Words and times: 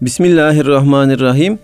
Bismillahirrahmanirrahim. 0.00 1.58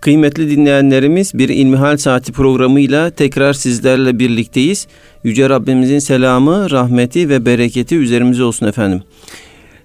Kıymetli 0.00 0.50
dinleyenlerimiz 0.50 1.34
bir 1.34 1.48
İlmihal 1.48 1.96
Saati 1.96 2.32
programıyla 2.32 3.10
tekrar 3.10 3.52
sizlerle 3.52 4.18
birlikteyiz. 4.18 4.86
Yüce 5.24 5.48
Rabbimizin 5.48 5.98
selamı, 5.98 6.70
rahmeti 6.70 7.28
ve 7.28 7.46
bereketi 7.46 7.96
üzerimize 7.96 8.42
olsun 8.42 8.66
efendim. 8.66 9.02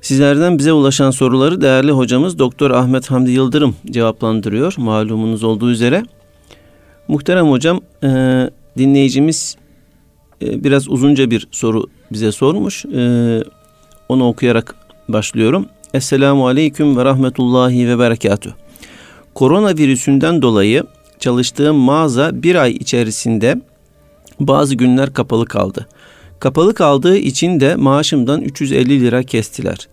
Sizlerden 0.02 0.60
bize 0.60 0.74
ulaşan 0.74 1.12
soruları 1.12 1.62
değerli 1.62 1.92
hocamız 1.92 2.40
Doktor 2.40 2.72
Ahmet 2.72 3.12
Hamdi 3.12 3.32
Yıldırım 3.32 3.76
cevaplandırıyor 3.92 4.74
malumunuz 4.78 5.44
olduğu 5.44 5.72
üzere. 5.72 6.04
Muhterem 7.08 7.52
hocam 7.52 7.82
e, 8.04 8.10
dinleyicimiz 8.78 9.58
e, 10.42 10.64
biraz 10.64 10.90
uzunca 10.90 11.32
bir 11.32 11.48
soru 11.52 11.88
bize 12.12 12.32
sormuş. 12.32 12.86
E, 12.86 13.44
onu 14.10 14.28
okuyarak 14.28 14.76
başlıyorum. 15.10 15.66
Esselamu 15.94 16.48
Aleyküm 16.48 16.98
ve 16.98 17.06
Rahmetullahi 17.06 17.88
ve 17.88 18.00
Berekatüh. 18.00 18.52
Koronavirüsünden 19.36 20.42
dolayı 20.42 20.84
çalıştığım 21.20 21.76
mağaza 21.76 22.44
bir 22.44 22.56
ay 22.56 22.72
içerisinde 22.72 23.62
bazı 24.40 24.76
günler 24.76 25.14
kapalı 25.14 25.46
kaldı. 25.46 25.88
Kapalı 26.40 26.74
kaldığı 26.74 27.18
için 27.18 27.60
de 27.60 27.76
maaşımdan 27.76 28.42
350 28.42 29.02
lira 29.02 29.24
kestiler. 29.24 29.88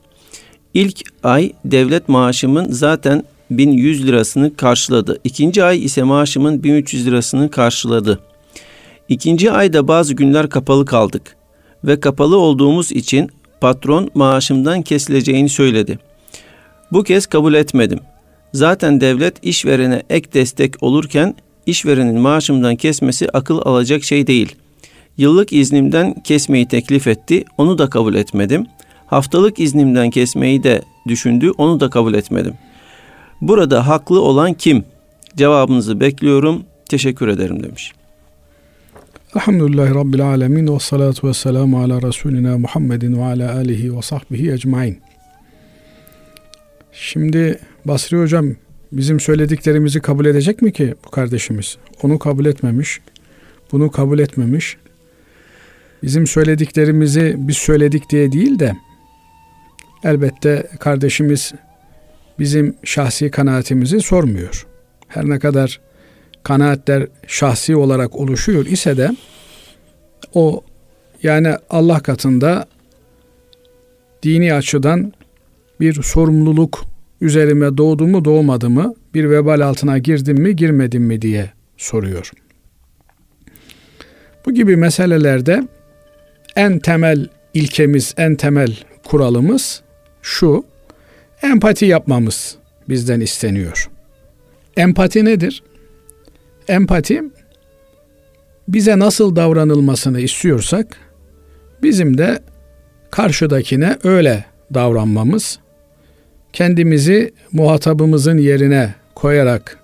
İlk 0.74 1.00
ay 1.22 1.52
devlet 1.64 2.08
maaşımın 2.08 2.66
zaten 2.70 3.24
1100 3.50 4.06
lirasını 4.06 4.56
karşıladı. 4.56 5.20
İkinci 5.24 5.64
ay 5.64 5.84
ise 5.84 6.02
maaşımın 6.02 6.62
1300 6.62 7.06
lirasını 7.06 7.50
karşıladı. 7.50 8.20
İkinci 9.08 9.52
ayda 9.52 9.88
bazı 9.88 10.14
günler 10.14 10.48
kapalı 10.48 10.84
kaldık 10.84 11.36
ve 11.84 12.00
kapalı 12.00 12.36
olduğumuz 12.36 12.92
için 12.92 13.30
patron 13.60 14.10
maaşımdan 14.14 14.82
kesileceğini 14.82 15.48
söyledi. 15.48 15.98
Bu 16.92 17.02
kez 17.04 17.26
kabul 17.26 17.54
etmedim. 17.54 18.00
Zaten 18.52 19.00
devlet 19.00 19.44
işverene 19.44 20.02
ek 20.10 20.32
destek 20.32 20.82
olurken 20.82 21.34
işverenin 21.66 22.20
maaşımdan 22.20 22.76
kesmesi 22.76 23.30
akıl 23.30 23.58
alacak 23.58 24.04
şey 24.04 24.26
değil. 24.26 24.56
Yıllık 25.16 25.52
iznimden 25.52 26.14
kesmeyi 26.24 26.68
teklif 26.68 27.06
etti, 27.06 27.44
onu 27.58 27.78
da 27.78 27.90
kabul 27.90 28.14
etmedim. 28.14 28.66
Haftalık 29.06 29.60
iznimden 29.60 30.10
kesmeyi 30.10 30.62
de 30.62 30.82
düşündü, 31.08 31.50
onu 31.50 31.80
da 31.80 31.90
kabul 31.90 32.14
etmedim. 32.14 32.54
Burada 33.40 33.86
haklı 33.86 34.20
olan 34.20 34.54
kim? 34.54 34.84
Cevabınızı 35.36 36.00
bekliyorum. 36.00 36.62
Teşekkür 36.88 37.28
ederim 37.28 37.62
demiş. 37.62 37.92
Elhamdülillahi 39.36 39.94
Rabbil 39.94 40.22
Alemin 40.26 40.74
ve 40.74 40.78
salatu 40.78 41.28
ve 41.28 41.34
selamu 41.34 41.82
ala 41.82 42.02
Resulina 42.02 42.58
Muhammedin 42.58 43.18
ve 43.18 43.24
ala 43.24 43.54
alihi 43.54 43.96
ve 43.96 44.02
sahbihi 44.02 44.52
ecmain. 44.52 45.00
Şimdi 46.92 47.58
Basri 47.84 48.18
Hocam 48.18 48.46
bizim 48.92 49.20
söylediklerimizi 49.20 50.00
kabul 50.00 50.26
edecek 50.26 50.62
mi 50.62 50.72
ki 50.72 50.94
bu 51.06 51.10
kardeşimiz? 51.10 51.76
Onu 52.02 52.18
kabul 52.18 52.46
etmemiş, 52.46 53.00
bunu 53.72 53.90
kabul 53.90 54.18
etmemiş. 54.18 54.76
Bizim 56.02 56.26
söylediklerimizi 56.26 57.34
biz 57.38 57.56
söyledik 57.56 58.10
diye 58.10 58.32
değil 58.32 58.58
de 58.58 58.76
elbette 60.04 60.68
kardeşimiz 60.80 61.52
bizim 62.38 62.74
şahsi 62.84 63.30
kanaatimizi 63.30 64.00
sormuyor. 64.00 64.66
Her 65.08 65.24
ne 65.28 65.38
kadar 65.38 65.80
kanaatler 66.42 67.06
şahsi 67.26 67.76
olarak 67.76 68.16
oluşuyor 68.16 68.66
ise 68.66 68.96
de 68.96 69.10
o 70.34 70.64
yani 71.22 71.54
Allah 71.70 72.00
katında 72.00 72.66
dini 74.22 74.54
açıdan 74.54 75.12
bir 75.80 76.02
sorumluluk 76.02 76.84
üzerime 77.20 77.76
doğdu 77.76 78.06
mu 78.06 78.24
doğmadı 78.24 78.70
mı 78.70 78.94
bir 79.14 79.30
vebal 79.30 79.60
altına 79.60 79.98
girdim 79.98 80.40
mi 80.40 80.56
girmedim 80.56 81.02
mi 81.02 81.22
diye 81.22 81.50
soruyor. 81.76 82.32
Bu 84.46 84.54
gibi 84.54 84.76
meselelerde 84.76 85.62
en 86.56 86.78
temel 86.78 87.28
ilkemiz, 87.54 88.14
en 88.16 88.36
temel 88.36 88.76
kuralımız 89.04 89.82
şu. 90.22 90.64
Empati 91.42 91.86
yapmamız 91.86 92.56
bizden 92.88 93.20
isteniyor. 93.20 93.90
Empati 94.76 95.24
nedir? 95.24 95.62
Empati 96.70 97.22
bize 98.68 98.98
nasıl 98.98 99.36
davranılmasını 99.36 100.20
istiyorsak 100.20 100.96
bizim 101.82 102.18
de 102.18 102.38
karşıdakine 103.10 103.98
öyle 104.04 104.44
davranmamız, 104.74 105.58
kendimizi 106.52 107.34
muhatabımızın 107.52 108.38
yerine 108.38 108.94
koyarak 109.14 109.78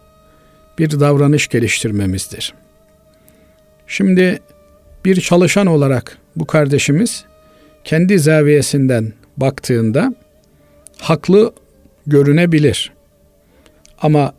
bir 0.79 1.01
davranış 1.01 1.49
geliştirmemizdir. 1.49 2.55
Şimdi 3.87 4.41
bir 5.05 5.21
çalışan 5.21 5.67
olarak 5.67 6.19
bu 6.37 6.47
kardeşimiz 6.47 7.25
kendi 7.85 8.19
zaviyesinden 8.19 9.13
baktığında 9.37 10.15
haklı 10.99 11.53
görünebilir. 12.07 12.93
Ama 13.99 14.35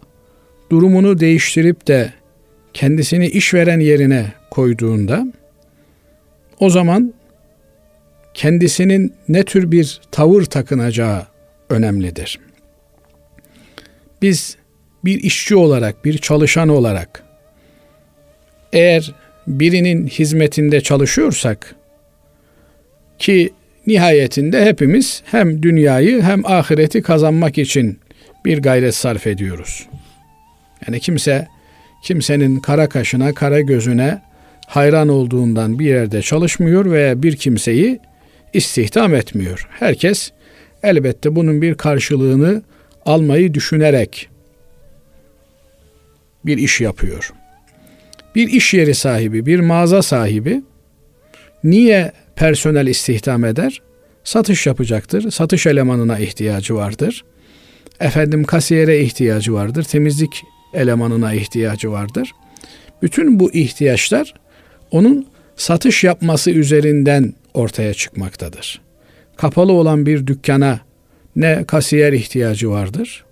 durumunu 0.72 1.19
değiştirip 1.19 1.88
de 1.88 2.14
kendisini 2.77 3.27
işveren 3.27 3.79
yerine 3.79 4.25
koyduğunda 4.51 5.27
o 6.59 6.69
zaman 6.69 7.13
kendisinin 8.33 9.13
ne 9.29 9.43
tür 9.43 9.71
bir 9.71 10.01
tavır 10.11 10.43
takınacağı 10.43 11.25
önemlidir. 11.69 12.39
Biz 14.21 14.57
bir 15.05 15.23
işçi 15.23 15.55
olarak, 15.55 16.05
bir 16.05 16.17
çalışan 16.17 16.69
olarak 16.69 17.23
eğer 18.73 19.13
birinin 19.47 20.07
hizmetinde 20.07 20.81
çalışıyorsak 20.81 21.75
ki 23.19 23.53
nihayetinde 23.87 24.66
hepimiz 24.66 25.23
hem 25.25 25.63
dünyayı 25.63 26.21
hem 26.21 26.45
ahireti 26.45 27.01
kazanmak 27.01 27.57
için 27.57 27.99
bir 28.45 28.61
gayret 28.61 28.95
sarf 28.95 29.27
ediyoruz. 29.27 29.87
Yani 30.87 30.99
kimse 30.99 31.47
kimsenin 32.03 32.59
kara 32.59 32.90
kaşına, 32.90 33.34
kara 33.34 33.62
gözüne 33.62 34.22
hayran 34.68 35.08
olduğundan 35.08 35.80
bir 35.80 35.85
yerde 35.85 36.22
çalışmıyor 36.22 36.91
veya 36.91 37.24
bir 37.24 37.35
kimseyi 37.35 38.00
istihdam 38.53 39.16
etmiyor. 39.16 39.68
Herkes 39.69 40.31
elbette 40.84 41.35
bunun 41.35 41.62
bir 41.62 41.75
karşılığını 41.75 42.62
almayı 43.06 43.53
düşünerek 43.53 44.30
bir 46.46 46.58
iş 46.58 46.81
yapıyor. 46.81 47.34
Bir 48.35 48.47
iş 48.47 48.74
yeri 48.74 48.96
sahibi, 48.96 49.46
bir 49.46 49.59
mağaza 49.59 50.02
sahibi 50.02 50.64
niye 51.64 52.12
personel 52.35 52.88
istihdam 52.88 53.46
eder? 53.46 53.81
Satış 54.24 54.68
yapacaktır. 54.68 55.31
Satış 55.31 55.68
elemanına 55.68 56.19
ihtiyacı 56.19 56.75
vardır. 56.75 57.25
Efendim 58.00 58.44
kasiyere 58.44 59.00
ihtiyacı 59.00 59.53
vardır. 59.53 59.84
Temizlik 59.84 60.44
elemanına 60.73 61.33
ihtiyacı 61.33 61.91
vardır. 61.91 62.31
Bütün 63.01 63.39
bu 63.39 63.53
ihtiyaçlar 63.53 64.33
onun 64.91 65.28
satış 65.55 66.03
yapması 66.03 66.51
üzerinden 66.51 67.33
ortaya 67.53 67.94
çıkmaktadır. 67.94 68.81
Kapalı 69.38 69.72
olan 69.72 70.05
bir 70.05 70.28
dükkana 70.28 70.79
ne 71.35 71.63
kasiyer 71.67 72.13
ihtiyacı 72.13 72.69
vardır, 72.69 73.25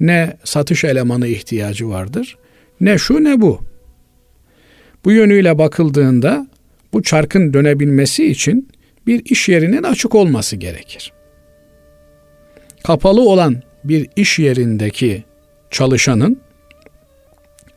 ne 0.00 0.36
satış 0.44 0.84
elemanı 0.84 1.26
ihtiyacı 1.26 1.88
vardır, 1.88 2.38
ne 2.80 2.98
şu 2.98 3.24
ne 3.24 3.40
bu. 3.40 3.60
Bu 5.04 5.12
yönüyle 5.12 5.58
bakıldığında 5.58 6.48
bu 6.92 7.02
çarkın 7.02 7.52
dönebilmesi 7.52 8.26
için 8.26 8.68
bir 9.06 9.22
iş 9.24 9.48
yerinin 9.48 9.82
açık 9.82 10.14
olması 10.14 10.56
gerekir. 10.56 11.12
Kapalı 12.84 13.20
olan 13.20 13.62
bir 13.84 14.08
iş 14.16 14.38
yerindeki 14.38 15.24
çalışanın 15.70 16.40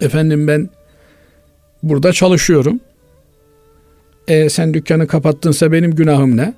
efendim 0.02 0.48
ben 0.48 0.70
burada 1.84 2.14
çalışıyorum. 2.14 2.80
E 4.28 4.50
sen 4.50 4.74
dükkanı 4.74 5.08
kapattınsa 5.08 5.72
benim 5.72 5.96
günahım 5.96 6.38
ne? 6.38 6.54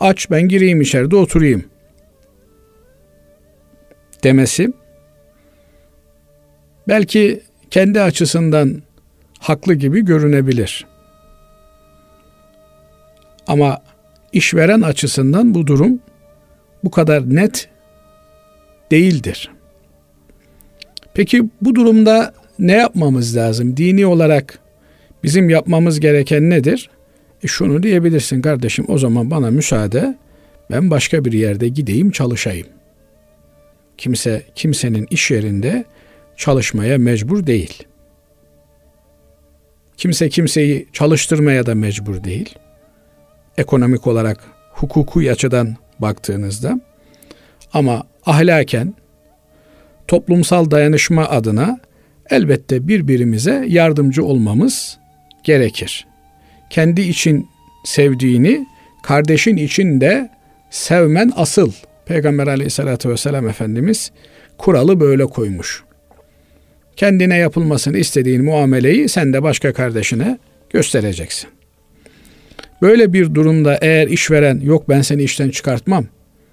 Aç 0.00 0.30
ben 0.30 0.48
gireyim 0.48 0.80
içeride 0.80 1.16
oturayım. 1.16 1.64
Demesi 4.24 4.72
belki 6.88 7.42
kendi 7.70 8.00
açısından 8.00 8.82
haklı 9.38 9.74
gibi 9.74 10.04
görünebilir. 10.04 10.86
Ama 13.46 13.82
işveren 14.32 14.80
açısından 14.80 15.54
bu 15.54 15.66
durum 15.66 16.00
bu 16.84 16.90
kadar 16.90 17.34
net 17.34 17.68
değildir. 18.90 19.53
Peki 21.14 21.42
bu 21.60 21.74
durumda 21.74 22.34
ne 22.58 22.72
yapmamız 22.72 23.36
lazım? 23.36 23.76
Dini 23.76 24.06
olarak 24.06 24.58
bizim 25.22 25.50
yapmamız 25.50 26.00
gereken 26.00 26.50
nedir? 26.50 26.90
E 27.44 27.46
şunu 27.46 27.82
diyebilirsin 27.82 28.42
kardeşim 28.42 28.84
o 28.88 28.98
zaman 28.98 29.30
bana 29.30 29.50
müsaade 29.50 30.18
ben 30.70 30.90
başka 30.90 31.24
bir 31.24 31.32
yerde 31.32 31.68
gideyim 31.68 32.10
çalışayım. 32.10 32.66
Kimse 33.98 34.42
kimsenin 34.54 35.06
iş 35.10 35.30
yerinde 35.30 35.84
çalışmaya 36.36 36.98
mecbur 36.98 37.46
değil. 37.46 37.82
Kimse 39.96 40.28
kimseyi 40.28 40.88
çalıştırmaya 40.92 41.66
da 41.66 41.74
mecbur 41.74 42.24
değil. 42.24 42.54
Ekonomik 43.58 44.06
olarak 44.06 44.40
hukuku 44.70 45.20
açıdan 45.20 45.76
baktığınızda 45.98 46.80
ama 47.72 48.02
ahlaken 48.26 48.94
toplumsal 50.08 50.70
dayanışma 50.70 51.28
adına 51.28 51.78
elbette 52.30 52.88
birbirimize 52.88 53.64
yardımcı 53.68 54.24
olmamız 54.24 54.98
gerekir. 55.44 56.06
Kendi 56.70 57.00
için 57.00 57.48
sevdiğini 57.84 58.66
kardeşin 59.02 59.56
için 59.56 60.00
de 60.00 60.30
sevmen 60.70 61.32
asıl. 61.36 61.72
Peygamber 62.06 62.46
aleyhissalatü 62.46 63.08
vesselam 63.08 63.48
Efendimiz 63.48 64.12
kuralı 64.58 65.00
böyle 65.00 65.26
koymuş. 65.26 65.82
Kendine 66.96 67.36
yapılmasını 67.36 67.98
istediğin 67.98 68.44
muameleyi 68.44 69.08
sen 69.08 69.32
de 69.32 69.42
başka 69.42 69.72
kardeşine 69.72 70.38
göstereceksin. 70.70 71.50
Böyle 72.82 73.12
bir 73.12 73.34
durumda 73.34 73.78
eğer 73.80 74.08
işveren 74.08 74.60
yok 74.60 74.88
ben 74.88 75.02
seni 75.02 75.22
işten 75.22 75.50
çıkartmam, 75.50 76.06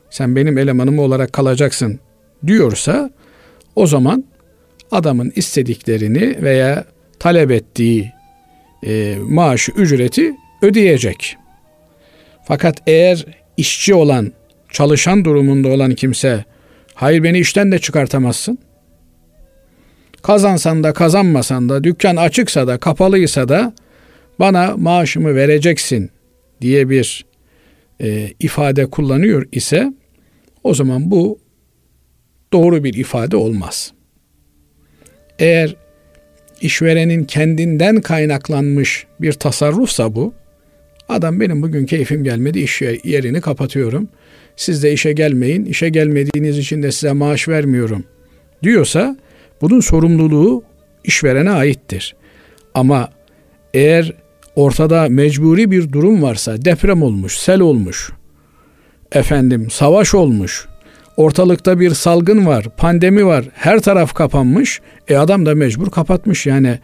sen 0.09 0.35
benim 0.35 0.57
elemanım 0.57 0.99
olarak 0.99 1.33
kalacaksın 1.33 1.99
diyorsa 2.47 3.11
o 3.75 3.87
zaman 3.87 4.25
adamın 4.91 5.33
istediklerini 5.35 6.43
veya 6.43 6.85
talep 7.19 7.51
ettiği 7.51 8.11
e, 8.85 9.15
maaşı, 9.21 9.71
ücreti 9.71 10.33
ödeyecek. 10.61 11.37
Fakat 12.47 12.77
eğer 12.87 13.25
işçi 13.57 13.93
olan, 13.93 14.31
çalışan 14.69 15.25
durumunda 15.25 15.67
olan 15.67 15.95
kimse 15.95 16.45
hayır 16.93 17.23
beni 17.23 17.39
işten 17.39 17.71
de 17.71 17.79
çıkartamazsın. 17.79 18.57
Kazansan 20.21 20.83
da 20.83 20.93
kazanmasan 20.93 21.69
da 21.69 21.83
dükkan 21.83 22.15
açıksa 22.15 22.67
da 22.67 22.77
kapalıysa 22.77 23.49
da 23.49 23.73
bana 24.39 24.77
maaşımı 24.77 25.35
vereceksin 25.35 26.11
diye 26.61 26.89
bir 26.89 27.25
e, 28.01 28.29
ifade 28.39 28.85
kullanıyor 28.85 29.47
ise 29.51 29.93
o 30.63 30.73
zaman 30.73 31.11
bu 31.11 31.39
doğru 32.53 32.83
bir 32.83 32.93
ifade 32.93 33.37
olmaz. 33.37 33.93
Eğer 35.39 35.75
işverenin 36.61 37.23
kendinden 37.23 38.01
kaynaklanmış 38.01 39.05
bir 39.21 39.33
tasarrufsa 39.33 40.15
bu, 40.15 40.33
adam 41.09 41.39
benim 41.39 41.61
bugün 41.61 41.85
keyfim 41.85 42.23
gelmedi 42.23 42.59
iş 42.59 42.81
yerini 42.81 43.41
kapatıyorum. 43.41 44.09
Siz 44.55 44.83
de 44.83 44.93
işe 44.93 45.11
gelmeyin, 45.11 45.65
işe 45.65 45.89
gelmediğiniz 45.89 46.57
için 46.57 46.83
de 46.83 46.91
size 46.91 47.11
maaş 47.11 47.47
vermiyorum 47.47 48.03
diyorsa 48.63 49.17
bunun 49.61 49.79
sorumluluğu 49.79 50.63
işverene 51.03 51.51
aittir. 51.51 52.15
Ama 52.73 53.09
eğer 53.73 54.13
ortada 54.55 55.09
mecburi 55.09 55.71
bir 55.71 55.91
durum 55.91 56.21
varsa 56.21 56.65
deprem 56.65 57.03
olmuş, 57.03 57.37
sel 57.37 57.59
olmuş, 57.59 58.11
efendim 59.11 59.69
savaş 59.71 60.13
olmuş, 60.13 60.67
ortalıkta 61.17 61.79
bir 61.79 61.93
salgın 61.93 62.45
var, 62.45 62.65
pandemi 62.77 63.25
var, 63.25 63.45
her 63.53 63.79
taraf 63.79 64.13
kapanmış. 64.13 64.81
E 65.07 65.17
adam 65.17 65.45
da 65.45 65.55
mecbur 65.55 65.89
kapatmış 65.89 66.45
yani 66.45 66.79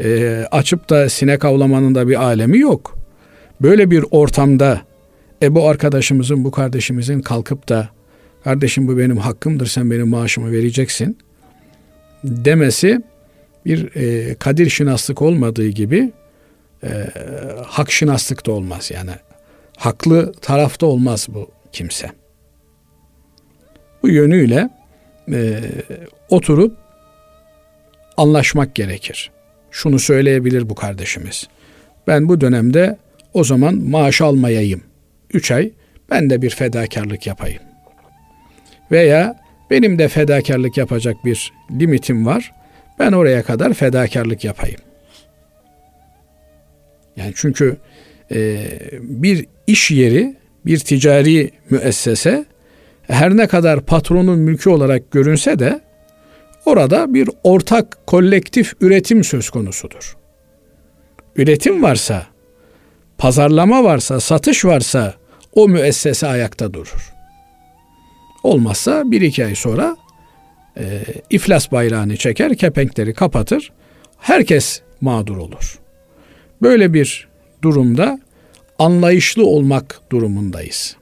e, 0.00 0.42
açıp 0.50 0.90
da 0.90 1.08
sinek 1.08 1.44
avlamanın 1.44 1.94
da 1.94 2.08
bir 2.08 2.22
alemi 2.22 2.58
yok. 2.58 2.98
Böyle 3.62 3.90
bir 3.90 4.04
ortamda 4.10 4.80
e 5.42 5.54
bu 5.54 5.68
arkadaşımızın, 5.68 6.44
bu 6.44 6.50
kardeşimizin 6.50 7.20
kalkıp 7.20 7.68
da 7.68 7.88
kardeşim 8.44 8.88
bu 8.88 8.98
benim 8.98 9.16
hakkımdır 9.16 9.66
sen 9.66 9.90
benim 9.90 10.08
maaşımı 10.08 10.52
vereceksin 10.52 11.18
demesi 12.24 13.02
bir 13.66 13.96
e, 13.96 14.34
kadir 14.34 14.70
şinaslık 14.70 15.22
olmadığı 15.22 15.68
gibi 15.68 16.12
e, 16.82 16.88
hak 17.66 17.90
şinaslık 17.90 18.46
da 18.46 18.52
olmaz 18.52 18.90
yani. 18.94 19.10
Haklı 19.76 20.32
tarafta 20.32 20.86
olmaz 20.86 21.26
bu 21.30 21.50
kimse. 21.72 22.19
Bu 24.02 24.08
yönüyle 24.08 24.70
e, 25.32 25.60
oturup 26.28 26.76
anlaşmak 28.16 28.74
gerekir. 28.74 29.30
Şunu 29.70 29.98
söyleyebilir 29.98 30.68
bu 30.70 30.74
kardeşimiz. 30.74 31.48
Ben 32.06 32.28
bu 32.28 32.40
dönemde 32.40 32.96
o 33.34 33.44
zaman 33.44 33.74
maaş 33.74 34.20
almayayım. 34.20 34.82
Üç 35.34 35.50
ay 35.50 35.70
ben 36.10 36.30
de 36.30 36.42
bir 36.42 36.50
fedakarlık 36.50 37.26
yapayım. 37.26 37.62
Veya 38.90 39.40
benim 39.70 39.98
de 39.98 40.08
fedakarlık 40.08 40.76
yapacak 40.76 41.16
bir 41.24 41.52
limitim 41.70 42.26
var. 42.26 42.52
Ben 42.98 43.12
oraya 43.12 43.42
kadar 43.42 43.74
fedakarlık 43.74 44.44
yapayım. 44.44 44.80
Yani 47.16 47.32
çünkü 47.36 47.76
e, 48.32 48.66
bir 49.00 49.46
iş 49.66 49.90
yeri, 49.90 50.36
bir 50.66 50.78
ticari 50.78 51.50
müessese 51.70 52.44
her 53.10 53.36
ne 53.36 53.46
kadar 53.46 53.80
patronun 53.80 54.38
mülkü 54.38 54.70
olarak 54.70 55.10
görünse 55.10 55.58
de 55.58 55.80
orada 56.66 57.14
bir 57.14 57.30
ortak 57.44 58.06
kolektif 58.06 58.74
üretim 58.80 59.24
söz 59.24 59.50
konusudur. 59.50 60.16
Üretim 61.36 61.82
varsa, 61.82 62.26
pazarlama 63.18 63.84
varsa, 63.84 64.20
satış 64.20 64.64
varsa 64.64 65.14
o 65.54 65.68
müessese 65.68 66.26
ayakta 66.26 66.74
durur. 66.74 67.12
Olmazsa 68.42 69.10
bir 69.10 69.20
iki 69.20 69.44
ay 69.44 69.54
sonra 69.54 69.96
e, 70.76 71.02
iflas 71.30 71.72
bayrağını 71.72 72.16
çeker, 72.16 72.56
kepenkleri 72.56 73.14
kapatır. 73.14 73.72
Herkes 74.18 74.80
mağdur 75.00 75.36
olur. 75.36 75.78
Böyle 76.62 76.94
bir 76.94 77.28
durumda 77.62 78.20
anlayışlı 78.78 79.46
olmak 79.46 80.00
durumundayız 80.12 80.99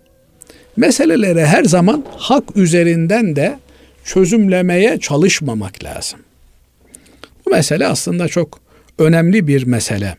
meseleleri 0.79 1.47
her 1.47 1.65
zaman 1.65 2.05
hak 2.17 2.57
üzerinden 2.57 3.37
de 3.37 3.59
çözümlemeye 4.05 5.01
çalışmamak 5.01 5.85
lazım. 5.85 6.21
Bu 7.47 7.51
mesele 7.51 7.87
aslında 7.87 8.29
çok 8.29 8.61
önemli 8.99 9.47
bir 9.47 9.67
mesele. 9.67 10.17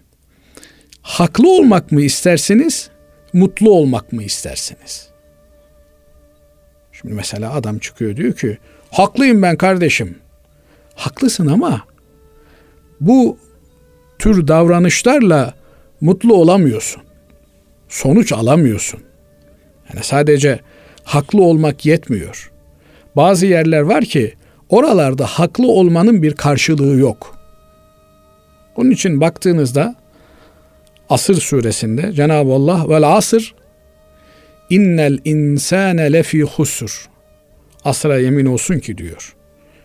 Haklı 1.01 1.49
olmak 1.51 1.91
mı 1.91 2.01
istersiniz, 2.01 2.89
mutlu 3.33 3.71
olmak 3.71 4.13
mı 4.13 4.23
istersiniz? 4.23 5.09
Şimdi 6.91 7.13
mesela 7.13 7.53
adam 7.53 7.79
çıkıyor 7.79 8.15
diyor 8.15 8.33
ki, 8.33 8.57
haklıyım 8.91 9.41
ben 9.41 9.57
kardeşim. 9.57 10.17
Haklısın 10.95 11.47
ama 11.47 11.81
bu 13.01 13.37
tür 14.19 14.47
davranışlarla 14.47 15.53
mutlu 16.01 16.33
olamıyorsun. 16.33 17.01
Sonuç 17.89 18.31
alamıyorsun. 18.31 19.08
Yani 19.89 20.03
sadece 20.03 20.59
haklı 21.03 21.41
olmak 21.41 21.85
yetmiyor. 21.85 22.51
Bazı 23.15 23.45
yerler 23.45 23.81
var 23.81 24.05
ki 24.05 24.33
oralarda 24.69 25.25
haklı 25.25 25.67
olmanın 25.67 26.23
bir 26.23 26.33
karşılığı 26.33 26.99
yok. 26.99 27.37
Onun 28.75 28.91
için 28.91 29.21
baktığınızda 29.21 29.95
Asır 31.09 31.35
suresinde 31.35 32.13
Cenab-ı 32.13 32.53
Allah 32.53 32.89
vel 32.89 33.03
asır 33.03 33.55
innel 34.69 35.19
insane 35.25 36.13
lefi 36.13 36.43
husur. 36.43 37.09
Asra 37.85 38.19
yemin 38.19 38.45
olsun 38.45 38.79
ki 38.79 38.97
diyor. 38.97 39.35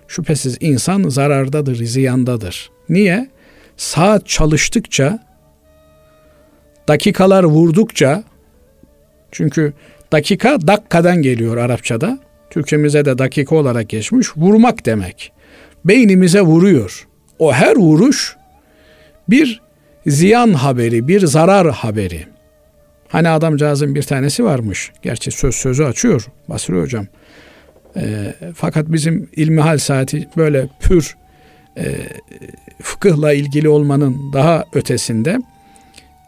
Şüphesiz 0.09 0.57
insan 0.61 1.09
zarardadır, 1.09 1.77
ziyandadır. 1.77 2.71
Niye? 2.89 3.31
Saat 3.77 4.27
çalıştıkça, 4.27 5.27
dakikalar 6.89 7.45
vurdukça, 7.45 8.25
çünkü 9.33 9.73
Dakika 10.14 10.66
dakikadan 10.66 11.23
geliyor 11.23 11.56
Arapçada. 11.56 12.18
Türkçemize 12.50 13.04
de 13.04 13.18
dakika 13.18 13.56
olarak 13.56 13.88
geçmiş. 13.88 14.37
Vurmak 14.37 14.87
demek. 14.87 15.33
Beynimize 15.85 16.40
vuruyor. 16.40 17.09
O 17.38 17.52
her 17.52 17.76
vuruş 17.76 18.37
bir 19.28 19.62
ziyan 20.06 20.52
haberi, 20.52 21.09
bir 21.09 21.26
zarar 21.26 21.71
haberi. 21.71 22.26
Hani 23.09 23.28
adamcağızın 23.28 23.94
bir 23.94 24.02
tanesi 24.02 24.44
varmış. 24.44 24.92
Gerçi 25.02 25.30
söz 25.30 25.54
sözü 25.54 25.85
açıyor 25.85 26.26
Basri 26.49 26.80
Hocam. 26.80 27.06
E, 27.97 28.35
fakat 28.56 28.92
bizim 28.92 29.28
ilmihal 29.37 29.78
saati 29.78 30.28
böyle 30.37 30.68
pür 30.80 31.16
e, 31.78 31.85
fıkıhla 32.83 33.33
ilgili 33.33 33.68
olmanın 33.68 34.33
daha 34.33 34.64
ötesinde 34.73 35.38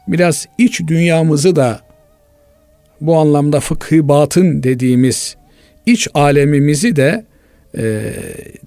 biraz 0.09 0.47
iç 0.59 0.81
dünyamızı 0.81 1.57
da 1.57 1.86
bu 3.01 3.17
anlamda 3.17 3.61
fıkhi 3.61 4.09
batın 4.09 4.63
dediğimiz 4.63 5.37
iç 5.87 6.09
alemimizi 6.15 6.97
de 6.97 7.25
e, 7.79 8.13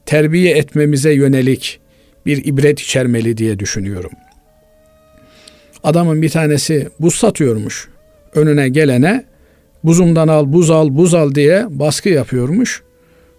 terbiye 0.05 0.57
etmemize 0.57 1.13
yönelik 1.13 1.79
bir 2.25 2.45
ibret 2.45 2.79
içermeli 2.79 3.37
diye 3.37 3.59
düşünüyorum. 3.59 4.11
Adamın 5.83 6.21
bir 6.21 6.29
tanesi 6.29 6.87
buz 6.99 7.15
satıyormuş. 7.15 7.87
Önüne 8.33 8.69
gelene 8.69 9.25
buzumdan 9.83 10.27
al, 10.27 10.53
buz 10.53 10.69
al, 10.69 10.89
buz 10.95 11.13
al 11.13 11.35
diye 11.35 11.65
baskı 11.69 12.09
yapıyormuş. 12.09 12.83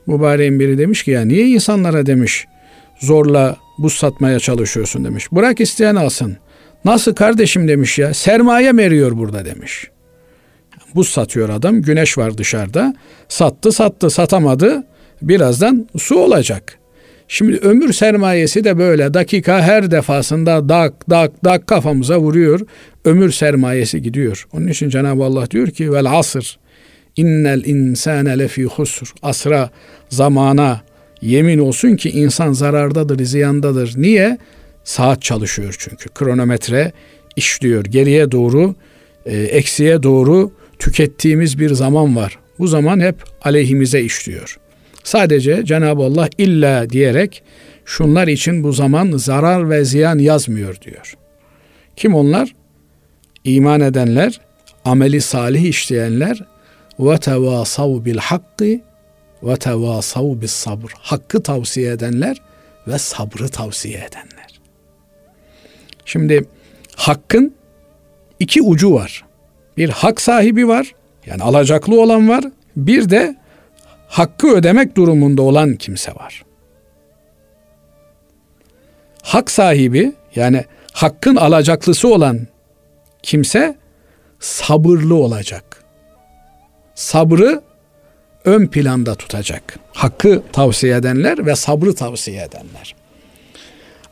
Mübareğin 0.07 0.61
biri 0.61 0.79
demiş 0.79 1.03
ki 1.03 1.11
ya 1.11 1.25
niye 1.25 1.49
insanlara 1.49 2.07
demiş 2.07 2.47
zorla 3.01 3.57
buz 3.79 3.93
satmaya 3.93 4.39
çalışıyorsun 4.39 5.05
demiş. 5.05 5.33
Bırak 5.33 5.61
isteyen 5.61 5.95
alsın. 5.95 6.37
Nasıl 6.85 7.15
kardeşim 7.15 7.69
demiş 7.69 7.99
ya 7.99 8.15
sermaye 8.15 8.73
mi 8.73 8.83
eriyor 8.83 9.19
burada 9.19 9.45
demiş. 9.45 9.91
Buz 10.95 11.09
satıyor 11.09 11.49
adam 11.49 11.83
güneş 11.83 12.19
var 12.19 12.39
dışarıda 12.39 12.95
sattı 13.29 13.73
sattı 13.73 14.11
satamadı 14.11 14.85
birazdan 15.23 15.89
su 15.99 16.19
olacak. 16.19 16.79
Şimdi 17.29 17.57
ömür 17.57 17.93
sermayesi 17.93 18.65
de 18.65 18.79
böyle 18.79 19.15
dakika 19.15 19.63
her 19.63 19.91
defasında 19.91 20.69
dak 20.69 21.11
dak 21.11 21.45
dak 21.45 21.67
kafamıza 21.67 22.19
vuruyor. 22.19 22.61
Ömür 23.05 23.31
sermayesi 23.31 24.03
gidiyor. 24.03 24.47
Onun 24.53 24.69
için 24.69 24.89
Cenab-ı 24.89 25.25
Allah 25.25 25.51
diyor 25.51 25.69
ki 25.69 25.93
vel 25.93 26.19
asr 26.19 26.59
innel 27.17 27.65
insane 27.65 28.39
lefi 28.39 28.65
husr. 28.65 29.13
Asra, 29.23 29.71
zamana 30.09 30.81
yemin 31.23 31.59
olsun 31.59 31.97
ki 31.97 32.11
insan 32.11 32.53
zarardadır, 32.53 33.25
ziyandadır. 33.25 33.95
Niye? 33.97 34.39
Saat 34.85 35.23
çalışıyor 35.23 35.77
çünkü. 35.79 36.09
Kronometre 36.09 36.93
işliyor. 37.37 37.85
Geriye 37.85 38.31
doğru, 38.31 38.75
e, 39.27 39.37
eksiye 39.43 40.03
doğru 40.03 40.53
tükettiğimiz 40.81 41.59
bir 41.59 41.75
zaman 41.75 42.17
var. 42.17 42.39
Bu 42.59 42.67
zaman 42.67 43.01
hep 43.01 43.25
aleyhimize 43.43 44.01
işliyor. 44.01 44.59
Sadece 45.05 45.65
Cenab-ı 45.65 46.03
Allah 46.03 46.29
illa 46.39 46.91
diyerek 46.91 47.43
şunlar 47.85 48.29
için 48.29 48.65
bu 48.65 48.73
zaman 48.73 49.17
zarar 49.17 49.71
ve 49.71 49.85
ziyan 49.85 50.19
yazmıyor 50.19 50.81
diyor. 50.81 51.15
Kim 51.97 52.15
onlar? 52.15 52.55
İman 53.45 53.81
edenler, 53.81 54.41
ameli 54.85 55.21
salih 55.21 55.63
işleyenler 55.63 56.45
ve 56.99 57.19
tevasav 57.19 58.05
bil 58.05 58.19
hakkı 58.19 58.81
ve 59.43 59.57
tevasav 59.57 60.41
bis 60.41 60.51
sabr. 60.51 60.91
Hakkı 60.99 61.43
tavsiye 61.43 61.93
edenler 61.93 62.43
ve 62.87 62.99
sabrı 62.99 63.49
tavsiye 63.49 63.99
edenler. 63.99 64.61
Şimdi 66.05 66.45
hakkın 66.97 67.55
iki 68.41 68.63
ucu 68.63 68.95
var. 68.95 69.30
Bir 69.77 69.89
hak 69.89 70.21
sahibi 70.21 70.69
var. 70.69 70.95
Yani 71.27 71.43
alacaklı 71.43 72.01
olan 72.01 72.29
var. 72.29 72.45
Bir 72.77 73.11
de 73.11 73.37
hakkı 74.09 74.49
ödemek 74.49 74.97
durumunda 74.97 75.43
olan 75.43 75.77
kimse 75.77 76.15
var. 76.15 76.45
Hak 79.23 79.51
sahibi 79.51 80.13
yani 80.35 80.65
hakkın 80.93 81.37
alacaklısı 81.37 82.09
olan 82.09 82.47
kimse 83.23 83.77
sabırlı 84.41 85.15
olacak. 85.15 85.85
Sabrı 86.95 87.63
ön 88.45 88.67
planda 88.67 89.15
tutacak. 89.15 89.79
Hakkı 89.93 90.43
tavsiye 90.53 90.97
edenler 90.97 91.47
ve 91.47 91.57
sabrı 91.57 91.95
tavsiye 91.95 92.43
edenler. 92.43 92.95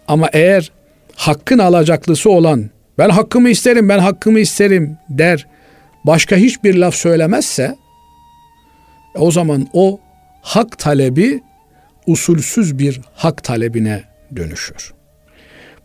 Ama 0.09 0.29
eğer 0.33 0.73
hakkın 1.15 1.59
alacaklısı 1.59 2.31
olan 2.31 2.71
ben 2.99 3.11
hakkımı 3.11 3.49
isterim, 3.49 3.89
ben 3.89 3.99
hakkımı 3.99 4.41
isterim 4.41 4.99
der, 5.11 5.47
başka 6.05 6.37
hiçbir 6.37 6.75
laf 6.75 6.95
söylemezse 6.95 7.77
o 9.15 9.31
zaman 9.31 9.69
o 9.73 10.01
hak 10.43 10.79
talebi 10.79 11.41
usulsüz 12.07 12.79
bir 12.79 13.01
hak 13.15 13.45
talebine 13.45 14.05
dönüşür. 14.37 14.93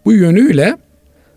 Bu 0.05 0.13
yönüyle 0.13 0.77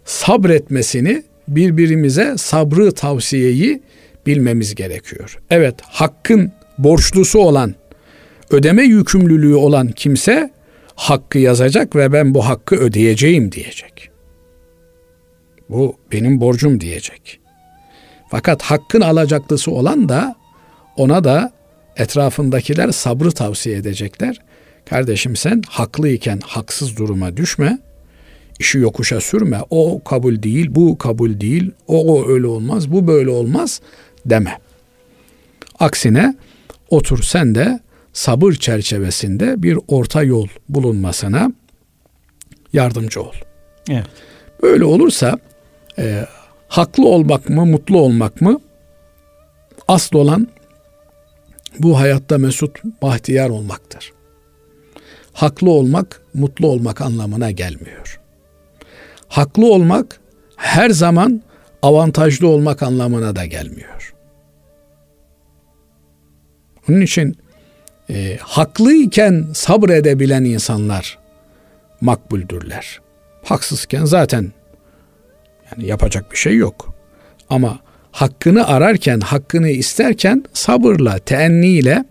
sabretmesini 0.05 1.23
birbirimize 1.49 2.35
sabrı 2.37 2.93
tavsiyeyi 2.93 3.83
bilmemiz 4.27 4.75
gerekiyor. 4.75 5.39
Evet 5.51 5.75
hakkın 5.83 6.53
borçlusu 6.79 7.39
olan, 7.39 7.75
ödeme 8.51 8.83
yükümlülüğü 8.83 9.55
olan 9.55 9.89
kimse 9.89 10.51
hakkı 10.95 11.39
yazacak 11.39 11.97
ve 11.97 12.13
ben 12.13 12.35
bu 12.35 12.47
hakkı 12.47 12.77
ödeyeceğim 12.77 13.53
diyecek. 13.53 14.11
Bu 15.69 15.97
benim 16.13 16.41
borcum 16.41 16.81
diyecek. 16.81 17.41
Fakat 18.31 18.63
hakkın 18.63 19.01
alacaklısı 19.01 19.71
olan 19.71 20.09
da 20.09 20.37
ona 20.97 21.25
da 21.25 21.53
etrafındakiler 21.97 22.91
sabrı 22.91 23.33
tavsiye 23.33 23.77
edecekler. 23.77 24.41
Kardeşim 24.85 25.37
sen 25.37 25.63
haklıyken 25.69 26.41
haksız 26.47 26.97
duruma 26.97 27.37
düşme. 27.37 27.79
işi 28.59 28.79
yokuşa 28.79 29.21
sürme. 29.21 29.61
O 29.71 30.05
kabul 30.05 30.43
değil, 30.43 30.67
bu 30.71 30.99
kabul 30.99 31.41
değil. 31.41 31.71
O, 31.87 32.15
o 32.15 32.29
öyle 32.29 32.47
olmaz, 32.47 32.93
bu 32.93 33.07
böyle 33.07 33.31
olmaz 33.31 33.81
deme. 34.27 34.59
Aksine 35.79 36.35
otur 36.91 37.23
sen 37.23 37.55
de 37.55 37.81
sabır 38.13 38.53
çerçevesinde 38.53 39.63
bir 39.63 39.79
orta 39.89 40.23
yol 40.23 40.49
bulunmasına 40.69 41.53
yardımcı 42.73 43.23
ol. 43.23 43.33
Evet. 43.91 44.07
Böyle 44.63 44.85
olursa 44.85 45.39
e, 45.99 46.27
haklı 46.69 47.09
olmak 47.09 47.49
mı, 47.49 47.67
mutlu 47.67 48.01
olmak 48.01 48.41
mı? 48.41 48.61
Asıl 49.89 50.17
olan 50.17 50.49
bu 51.79 51.99
hayatta 51.99 52.39
mesut, 52.39 52.85
bahtiyar 53.03 53.51
olmaktır. 53.51 54.13
Haklı 55.33 55.71
olmak, 55.71 56.23
mutlu 56.35 56.67
olmak 56.67 57.01
anlamına 57.01 57.51
gelmiyor. 57.51 58.21
Haklı 59.29 59.73
olmak 59.73 60.21
her 60.57 60.91
zaman 60.91 61.43
avantajlı 61.83 62.49
olmak 62.49 62.83
anlamına 62.83 63.37
da 63.37 63.45
gelmiyor. 63.45 64.15
Onun 66.91 67.01
için 67.01 67.39
e, 68.11 68.37
haklıyken 68.41 69.47
sabredebilen 69.55 70.45
insanlar 70.45 71.19
makbuldürler. 72.01 73.01
Haksızken 73.43 74.05
zaten 74.05 74.53
yani 75.71 75.87
yapacak 75.87 76.33
bir 76.33 76.37
şey 76.37 76.57
yok. 76.57 76.95
Ama 77.51 77.79
hakkını 78.13 78.67
ararken, 78.67 79.21
hakkını 79.21 79.69
isterken 79.69 80.45
sabırla, 80.53 81.19
teenniyle 81.19 82.05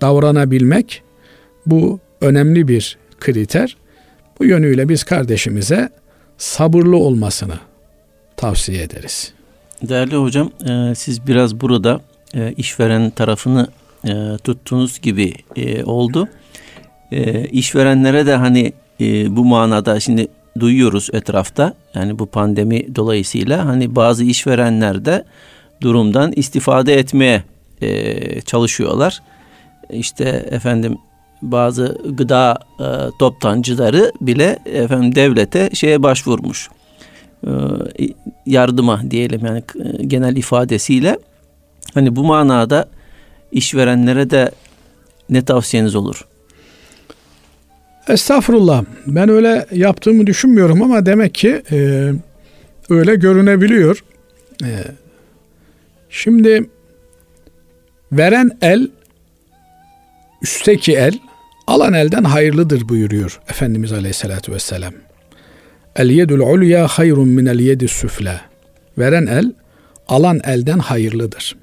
davranabilmek 0.00 1.02
bu 1.66 2.00
önemli 2.20 2.68
bir 2.68 2.98
kriter. 3.20 3.76
Bu 4.40 4.44
yönüyle 4.44 4.88
biz 4.88 5.04
kardeşimize 5.04 5.88
sabırlı 6.38 6.96
olmasını 6.96 7.54
tavsiye 8.36 8.82
ederiz. 8.82 9.32
Değerli 9.82 10.16
hocam, 10.16 10.50
e, 10.68 10.94
siz 10.94 11.26
biraz 11.26 11.60
burada 11.60 12.00
e, 12.34 12.52
işveren 12.52 13.10
tarafını 13.10 13.68
e, 14.04 14.12
tuttuğunuz 14.44 15.00
gibi 15.00 15.34
oldu. 15.84 16.28
İşverenlere 17.52 18.26
de 18.26 18.34
hani 18.34 18.72
bu 19.36 19.44
manada 19.44 20.00
şimdi 20.00 20.28
duyuyoruz 20.58 21.10
etrafta. 21.12 21.74
Yani 21.94 22.18
bu 22.18 22.26
pandemi 22.26 22.96
dolayısıyla 22.96 23.66
hani 23.66 23.96
bazı 23.96 24.24
işverenler 24.24 25.04
de 25.04 25.24
durumdan 25.80 26.32
istifade 26.32 26.94
etmeye 26.94 27.42
e, 27.80 28.40
çalışıyorlar. 28.40 29.22
İşte 29.90 30.46
efendim 30.50 30.98
bazı 31.42 31.98
gıda 32.04 32.58
e, 32.80 32.86
toptancıları 33.18 34.12
bile 34.20 34.58
efendim 34.64 35.14
devlete 35.14 35.70
şeye 35.74 36.02
başvurmuş. 36.02 36.68
E, 37.46 37.50
yardıma 38.46 39.10
diyelim 39.10 39.46
yani 39.46 39.62
e, 39.84 40.04
genel 40.04 40.36
ifadesiyle. 40.36 41.18
Hani 41.94 42.16
bu 42.16 42.24
manada 42.24 42.88
işverenlere 43.52 44.30
de 44.30 44.50
ne 45.30 45.44
tavsiyeniz 45.44 45.94
olur? 45.94 46.26
Estağfurullah. 48.08 48.84
Ben 49.06 49.28
öyle 49.28 49.66
yaptığımı 49.72 50.26
düşünmüyorum 50.26 50.82
ama 50.82 51.06
demek 51.06 51.34
ki 51.34 51.62
e, 51.72 52.10
öyle 52.90 53.14
görünebiliyor. 53.14 54.04
E, 54.64 54.70
şimdi 56.10 56.70
veren 58.12 58.50
el, 58.62 58.88
üstteki 60.42 60.92
el, 60.92 61.18
alan 61.66 61.92
elden 61.92 62.24
hayırlıdır 62.24 62.88
buyuruyor 62.88 63.40
Efendimiz 63.50 63.92
Aleyhisselatü 63.92 64.52
Vesselam. 64.52 64.94
El 65.96 66.10
yedul 66.10 66.40
ulya 66.40 66.86
hayrun 66.86 67.28
minel 67.28 67.60
yedi 67.60 67.88
süfle. 67.88 68.40
Veren 68.98 69.26
el, 69.26 69.52
alan 70.08 70.40
elden 70.44 70.78
hayırlıdır. 70.78 71.56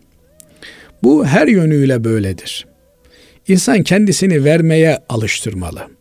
Bu 1.04 1.26
her 1.26 1.48
yönüyle 1.48 2.04
böyledir. 2.04 2.68
İnsan 3.48 3.84
kendisini 3.84 4.44
vermeye 4.44 5.00
alıştırmalı 5.10 5.99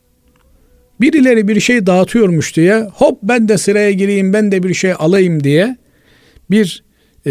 birileri 1.01 1.49
bir 1.49 1.61
şey 1.61 1.87
dağıtıyormuş 1.87 2.57
diye 2.57 2.89
hop 2.95 3.19
ben 3.23 3.49
de 3.49 3.59
sıraya 3.59 3.93
gireyim 3.93 4.33
ben 4.33 4.53
de 4.53 4.63
bir 4.63 4.75
şey 4.75 4.93
alayım 4.99 5.45
diye 5.45 5.77
bir 6.51 6.85
e, 7.27 7.31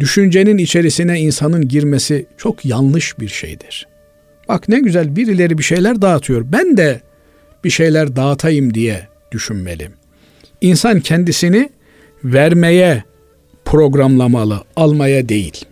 düşüncenin 0.00 0.58
içerisine 0.58 1.20
insanın 1.20 1.68
girmesi 1.68 2.26
çok 2.38 2.64
yanlış 2.64 3.18
bir 3.20 3.28
şeydir. 3.28 3.86
Bak 4.48 4.68
ne 4.68 4.80
güzel 4.80 5.16
birileri 5.16 5.58
bir 5.58 5.62
şeyler 5.62 6.02
dağıtıyor. 6.02 6.44
Ben 6.52 6.76
de 6.76 7.00
bir 7.64 7.70
şeyler 7.70 8.16
dağıtayım 8.16 8.74
diye 8.74 9.08
düşünmeli. 9.32 9.90
İnsan 10.60 11.00
kendisini 11.00 11.70
vermeye 12.24 13.04
programlamalı, 13.64 14.60
almaya 14.76 15.28
değil. 15.28 15.64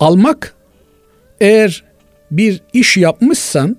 Almak 0.00 0.54
eğer 1.40 1.84
bir 2.30 2.60
iş 2.72 2.96
yapmışsan 2.96 3.76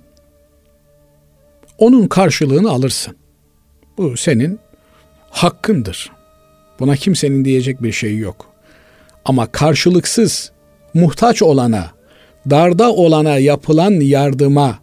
onun 1.78 2.06
karşılığını 2.06 2.70
alırsın. 2.70 3.16
Bu 3.98 4.16
senin 4.16 4.58
hakkındır. 5.30 6.10
Buna 6.80 6.96
kimsenin 6.96 7.44
diyecek 7.44 7.82
bir 7.82 7.92
şey 7.92 8.18
yok. 8.18 8.46
Ama 9.24 9.46
karşılıksız 9.46 10.52
muhtaç 10.94 11.42
olana, 11.42 11.90
darda 12.50 12.92
olana 12.92 13.38
yapılan 13.38 13.90
yardıma 13.90 14.78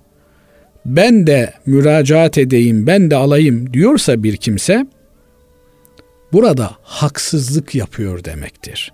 ben 0.86 1.28
de 1.28 1.54
müracaat 1.66 2.38
edeyim, 2.38 2.88
ben 2.88 3.12
de 3.12 3.16
alayım 3.16 3.74
diyorsa 3.74 4.24
bir 4.24 4.38
kimse 4.38 4.86
burada 6.34 6.72
haksızlık 6.84 7.76
yapıyor 7.76 8.24
demektir. 8.24 8.94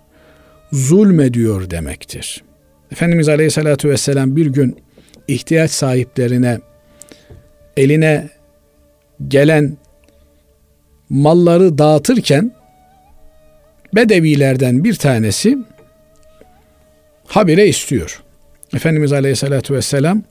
Zulmediyor 0.72 1.70
demektir. 1.70 2.42
Efendimiz 2.92 3.28
Aleyhisselatü 3.28 3.88
Vesselam 3.88 4.36
bir 4.36 4.46
gün 4.46 4.76
ihtiyaç 5.28 5.70
sahiplerine 5.70 6.60
eline 7.76 8.28
gelen 9.28 9.76
malları 11.10 11.78
dağıtırken 11.78 12.52
Bedevilerden 13.94 14.84
bir 14.84 14.94
tanesi 14.94 15.58
habire 17.26 17.68
istiyor. 17.68 18.22
Efendimiz 18.74 19.12
Aleyhisselatü 19.12 19.74
Vesselam 19.74 20.22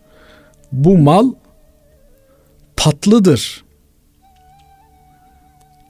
bu 0.71 0.97
mal 0.97 1.33
tatlıdır. 2.75 3.63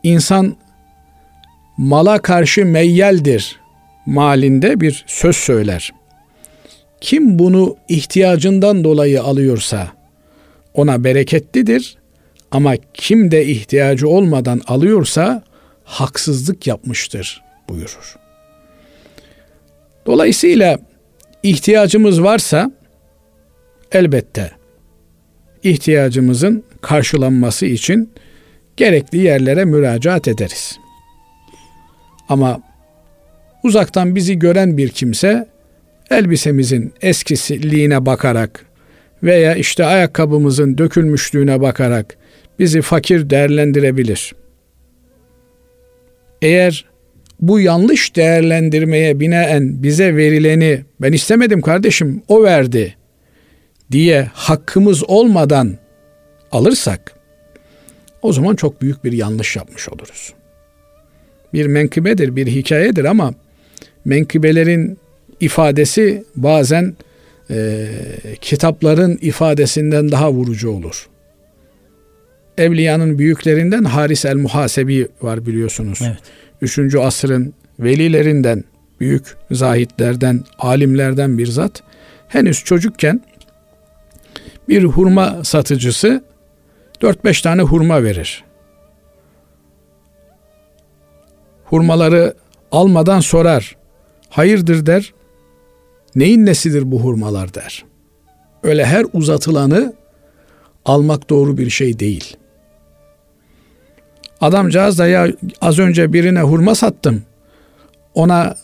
İnsan 0.04 0.56
mala 1.78 2.22
karşı 2.22 2.66
meyyeldir 2.66 3.60
malinde 4.06 4.82
bir 4.82 5.04
söz 5.08 5.36
söyler. 5.36 5.92
Kim 7.02 7.40
bunu 7.40 7.78
ihtiyacından 7.90 8.84
dolayı 8.84 9.24
alıyorsa 9.24 9.88
ona 10.74 11.04
bereketlidir 11.04 11.98
ama 12.52 12.76
kim 12.94 13.32
de 13.32 13.46
ihtiyacı 13.46 14.08
olmadan 14.10 14.62
alıyorsa 14.68 15.44
haksızlık 15.84 16.68
yapmıştır 16.68 17.44
buyurur. 17.70 18.16
Dolayısıyla 20.06 20.80
ihtiyacımız 21.44 22.24
varsa 22.24 22.72
elbette 23.92 24.52
ihtiyacımızın 25.64 26.64
karşılanması 26.82 27.66
için 27.66 28.14
gerekli 28.78 29.18
yerlere 29.18 29.66
müracaat 29.66 30.28
ederiz. 30.28 30.80
Ama 32.30 32.62
uzaktan 33.64 34.16
bizi 34.16 34.40
gören 34.40 34.78
bir 34.78 34.90
kimse 34.90 35.48
elbisemizin 36.10 36.94
eskisiliğine 37.02 38.06
bakarak 38.06 38.66
veya 39.24 39.56
işte 39.56 39.86
ayakkabımızın 39.86 40.78
dökülmüşlüğüne 40.78 41.62
bakarak 41.62 42.18
bizi 42.60 42.82
fakir 42.82 43.30
değerlendirebilir. 43.30 44.36
Eğer 46.42 46.86
bu 47.42 47.60
yanlış 47.60 48.16
değerlendirmeye 48.16 49.20
binaen 49.20 49.84
bize 49.84 50.16
verileni 50.16 50.82
ben 51.02 51.14
istemedim 51.14 51.62
kardeşim 51.62 52.22
o 52.28 52.44
verdi 52.44 52.96
diye 53.92 54.28
hakkımız 54.34 55.10
olmadan 55.10 55.78
alırsak 56.52 57.16
o 58.22 58.34
zaman 58.34 58.56
çok 58.56 58.82
büyük 58.82 59.04
bir 59.04 59.12
yanlış 59.12 59.56
yapmış 59.56 59.90
oluruz. 59.90 60.34
Bir 61.54 61.66
menkıbedir, 61.66 62.36
bir 62.36 62.48
hikayedir 62.48 63.06
ama 63.06 63.34
menkıbelerin 64.06 64.98
ifadesi 65.40 66.24
bazen 66.36 66.96
e, 67.52 67.88
kitapların 68.42 69.20
ifadesinden 69.22 70.12
daha 70.12 70.32
vurucu 70.32 70.70
olur. 70.70 71.10
Evliyanın 72.58 73.18
büyüklerinden 73.18 73.84
Haris 73.84 74.26
el 74.26 74.36
Muhasebi 74.36 75.08
var 75.22 75.46
biliyorsunuz. 75.46 76.00
Evet. 76.04 76.20
3. 76.62 76.96
asrın 76.96 77.54
velilerinden, 77.80 78.64
büyük 79.00 79.38
zahitlerden, 79.52 80.44
alimlerden 80.60 81.38
bir 81.38 81.48
zat. 81.48 81.84
Henüz 82.28 82.64
çocukken 82.64 83.22
bir 84.70 84.84
hurma 84.84 85.44
satıcısı 85.44 86.24
4-5 87.02 87.44
tane 87.44 87.62
hurma 87.62 88.04
verir. 88.04 88.44
Hurmaları 91.66 92.34
almadan 92.72 93.20
sorar. 93.20 93.76
Hayırdır 94.30 94.86
der. 94.86 95.14
Neyin 96.16 96.46
nesidir 96.46 96.92
bu 96.92 97.00
hurmalar 97.00 97.54
der. 97.54 97.86
Öyle 98.64 98.86
her 98.86 99.06
uzatılanı 99.14 99.94
almak 100.86 101.30
doğru 101.30 101.58
bir 101.58 101.70
şey 101.70 102.00
değil. 102.00 102.38
Adamcağız 104.42 105.00
da 105.00 105.08
ya 105.08 105.28
az 105.62 105.80
önce 105.80 106.14
birine 106.14 106.42
hurma 106.42 106.76
sattım. 106.76 107.24
Ona 108.14 108.56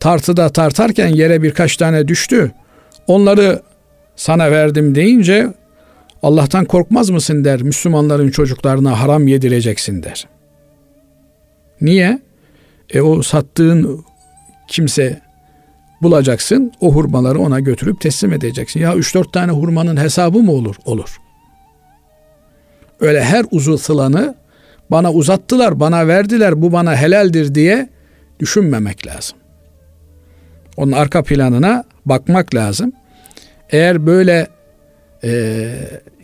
tartıda 0.00 0.48
tartarken 0.48 1.08
yere 1.08 1.42
birkaç 1.42 1.76
tane 1.76 2.08
düştü. 2.08 2.52
Onları 3.06 3.62
sana 4.16 4.50
verdim 4.50 4.94
deyince 4.94 5.54
Allah'tan 6.22 6.64
korkmaz 6.64 7.10
mısın 7.10 7.44
der. 7.44 7.62
Müslümanların 7.62 8.30
çocuklarına 8.30 9.00
haram 9.00 9.28
yedireceksin 9.28 10.02
der. 10.02 10.26
Niye? 11.80 12.18
E 12.90 13.00
o 13.00 13.22
sattığın 13.22 14.04
kimse 14.68 15.20
bulacaksın. 16.02 16.72
O 16.80 16.92
hurmaları 16.94 17.38
ona 17.38 17.60
götürüp 17.60 18.00
teslim 18.00 18.32
edeceksin. 18.32 18.80
Ya 18.80 18.94
3-4 18.94 19.32
tane 19.32 19.52
hurmanın 19.52 19.96
hesabı 19.96 20.38
mı 20.38 20.52
olur? 20.52 20.76
Olur. 20.84 21.18
Öyle 23.00 23.24
her 23.24 23.44
uzatılanı 23.50 24.34
bana 24.90 25.12
uzattılar, 25.12 25.80
bana 25.80 26.08
verdiler, 26.08 26.62
bu 26.62 26.72
bana 26.72 26.96
helaldir 26.96 27.54
diye 27.54 27.88
düşünmemek 28.40 29.06
lazım. 29.06 29.38
Onun 30.76 30.92
arka 30.92 31.22
planına 31.22 31.84
bakmak 32.06 32.54
lazım. 32.54 32.92
Eğer 33.70 34.06
böyle 34.06 34.46
e, 35.24 35.70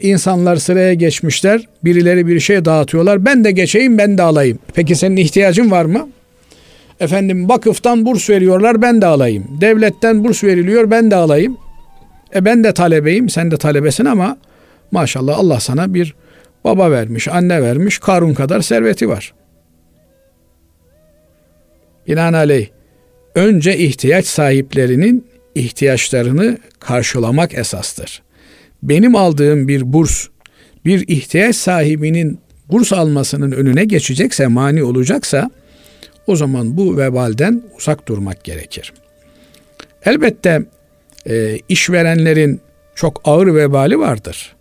insanlar 0.00 0.56
sıraya 0.56 0.94
geçmişler, 0.94 1.68
birileri 1.85 2.26
bir 2.26 2.40
şey 2.40 2.64
dağıtıyorlar, 2.64 3.24
ben 3.24 3.44
de 3.44 3.50
geçeyim, 3.50 3.98
ben 3.98 4.18
de 4.18 4.22
alayım. 4.22 4.59
Peki 4.74 4.96
senin 4.96 5.16
ihtiyacın 5.16 5.70
var 5.70 5.85
mı? 5.85 6.09
Efendim 7.00 7.48
vakıftan 7.48 8.06
burs 8.06 8.30
veriyorlar, 8.30 8.82
ben 8.82 9.02
de 9.02 9.06
alayım. 9.06 9.44
Devletten 9.60 10.24
burs 10.24 10.44
veriliyor, 10.44 10.90
ben 10.90 11.10
de 11.10 11.16
alayım. 11.16 11.58
E 12.34 12.44
ben 12.44 12.64
de 12.64 12.74
talebeyim, 12.74 13.28
sen 13.28 13.50
de 13.50 13.56
talebesin 13.56 14.04
ama 14.04 14.38
maşallah 14.90 15.38
Allah 15.38 15.60
sana 15.60 15.94
bir 15.94 16.14
Baba 16.64 16.90
vermiş, 16.90 17.28
anne 17.28 17.62
vermiş, 17.62 17.98
Karun 17.98 18.34
kadar 18.34 18.60
serveti 18.60 19.08
var. 19.08 19.34
Binaenaleyh 22.08 22.68
önce 23.34 23.78
ihtiyaç 23.78 24.26
sahiplerinin 24.26 25.26
ihtiyaçlarını 25.54 26.58
karşılamak 26.80 27.54
esastır. 27.54 28.22
Benim 28.82 29.16
aldığım 29.16 29.68
bir 29.68 29.92
burs 29.92 30.26
bir 30.84 31.08
ihtiyaç 31.08 31.56
sahibinin 31.56 32.38
burs 32.70 32.92
almasının 32.92 33.52
önüne 33.52 33.84
geçecekse, 33.84 34.46
mani 34.46 34.82
olacaksa 34.82 35.50
o 36.30 36.36
zaman 36.36 36.76
bu 36.76 36.96
vebalden 36.96 37.62
uzak 37.78 38.08
durmak 38.08 38.44
gerekir. 38.44 38.92
Elbette 40.04 40.62
e, 41.28 41.58
işverenlerin 41.68 42.60
çok 42.94 43.20
ağır 43.24 43.54
vebali 43.54 43.98
vardır. 43.98 44.56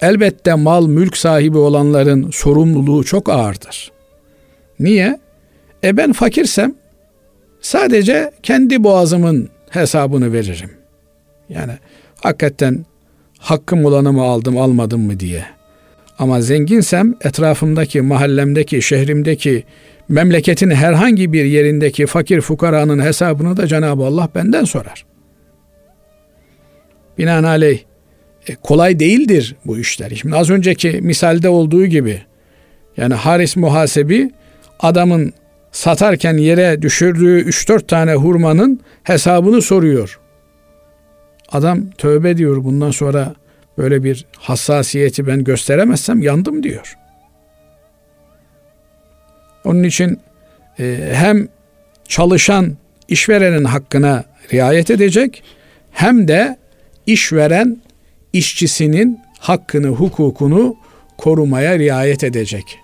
Elbette 0.00 0.54
mal 0.54 0.86
mülk 0.86 1.16
sahibi 1.16 1.58
olanların 1.58 2.30
sorumluluğu 2.30 3.04
çok 3.04 3.28
ağırdır. 3.28 3.92
Niye? 4.80 5.18
E 5.84 5.96
ben 5.96 6.12
fakirsem 6.12 6.74
sadece 7.60 8.30
kendi 8.42 8.84
boğazımın 8.84 9.48
hesabını 9.70 10.32
veririm. 10.32 10.70
Yani 11.48 11.72
hakikaten 12.20 12.86
hakkım 13.38 13.84
olanı 13.84 14.12
mı 14.12 14.22
aldım 14.22 14.58
almadım 14.58 15.00
mı 15.00 15.20
diye. 15.20 15.44
Ama 16.18 16.40
zenginsem 16.40 17.14
etrafımdaki, 17.20 18.00
mahallemdeki, 18.00 18.82
şehrimdeki, 18.82 19.64
memleketin 20.08 20.70
herhangi 20.70 21.32
bir 21.32 21.44
yerindeki 21.44 22.06
fakir 22.06 22.40
fukaranın 22.40 23.02
hesabını 23.02 23.56
da 23.56 23.66
Cenab-ı 23.66 24.04
Allah 24.04 24.28
benden 24.34 24.64
sorar. 24.64 25.04
Binaenaleyh 27.18 27.80
e, 28.46 28.54
kolay 28.54 29.00
değildir 29.00 29.56
bu 29.66 29.78
işler. 29.78 30.10
Şimdi 30.10 30.36
az 30.36 30.50
önceki 30.50 31.00
misalde 31.02 31.48
olduğu 31.48 31.86
gibi 31.86 32.22
yani 32.96 33.14
Haris 33.14 33.56
muhasebi 33.56 34.30
adamın 34.80 35.32
satarken 35.72 36.36
yere 36.36 36.82
düşürdüğü 36.82 37.48
3-4 37.48 37.86
tane 37.86 38.14
hurmanın 38.14 38.80
hesabını 39.02 39.62
soruyor. 39.62 40.20
Adam 41.52 41.90
tövbe 41.90 42.36
diyor 42.36 42.64
bundan 42.64 42.90
sonra 42.90 43.34
böyle 43.78 44.04
bir 44.04 44.26
hassasiyeti 44.38 45.26
ben 45.26 45.44
gösteremezsem 45.44 46.22
yandım 46.22 46.62
diyor. 46.62 46.98
Onun 49.64 49.82
için 49.82 50.20
e, 50.78 51.10
hem 51.12 51.48
çalışan 52.08 52.76
işverenin 53.08 53.64
hakkına 53.64 54.24
riayet 54.52 54.90
edecek 54.90 55.42
hem 55.90 56.28
de 56.28 56.56
işveren 57.06 57.76
işçisinin 58.32 59.20
hakkını, 59.38 59.88
hukukunu 59.88 60.76
korumaya 61.18 61.78
riayet 61.78 62.24
edecek. 62.24 62.78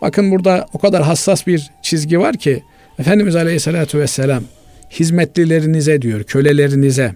Bakın 0.00 0.30
burada 0.30 0.66
o 0.72 0.78
kadar 0.78 1.02
hassas 1.02 1.46
bir 1.46 1.70
çizgi 1.82 2.20
var 2.20 2.36
ki 2.36 2.62
Efendimiz 2.98 3.36
Aleyhisselatü 3.36 3.98
Vesselam 3.98 4.42
hizmetlilerinize 4.90 6.02
diyor, 6.02 6.24
kölelerinize 6.24 7.14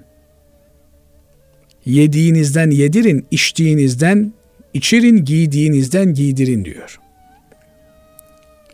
yediğinizden 1.84 2.70
yedirin, 2.70 3.26
içtiğinizden 3.30 4.32
içirin, 4.74 5.24
giydiğinizden 5.24 6.14
giydirin 6.14 6.64
diyor. 6.64 6.99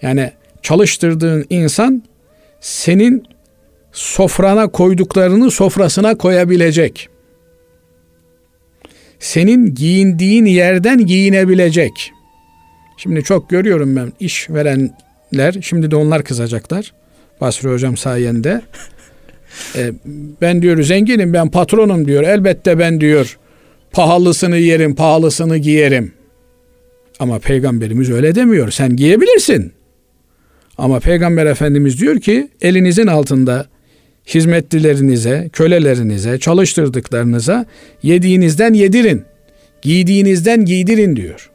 Yani 0.03 0.33
çalıştırdığın 0.63 1.47
insan 1.51 2.03
senin 2.61 3.25
sofrana 3.93 4.69
koyduklarını 4.69 5.51
sofrasına 5.51 6.19
koyabilecek. 6.19 7.09
Senin 9.19 9.75
giyindiğin 9.75 10.45
yerden 10.45 11.07
giyinebilecek. 11.07 12.13
Şimdi 12.97 13.23
çok 13.23 13.51
görüyorum 13.51 13.97
ben 13.97 14.13
iş 14.21 14.51
verenler, 14.51 15.63
şimdi 15.63 15.91
de 15.91 15.97
onlar 15.97 16.25
kızacaklar. 16.25 16.93
Basri 17.41 17.69
hocam 17.69 17.97
sayende. 17.97 18.63
E, 19.77 19.93
ben 20.41 20.63
diyor 20.63 20.83
zenginim 20.83 21.33
ben 21.33 21.51
patronum 21.51 22.09
diyor. 22.09 22.23
Elbette 22.23 22.79
ben 22.79 23.01
diyor 23.01 23.39
pahalısını 23.93 24.57
yerim, 24.57 24.95
pahalısını 24.95 25.59
giyerim. 25.59 26.13
Ama 27.19 27.39
peygamberimiz 27.39 28.11
öyle 28.11 28.35
demiyor. 28.35 28.71
Sen 28.71 28.97
giyebilirsin. 28.97 29.73
Ama 30.79 31.01
peygamber 31.01 31.47
efendimiz 31.47 32.01
diyor 32.01 32.21
ki 32.21 32.49
elinizin 32.61 33.07
altında 33.07 33.67
hizmetlilerinize, 34.27 35.51
kölelerinize, 35.53 36.39
çalıştırdıklarınıza 36.39 37.67
yediğinizden 38.03 38.75
yedirin. 38.75 39.25
Giydiğinizden 39.83 40.65
giydirin 40.65 41.17
diyor. 41.17 41.51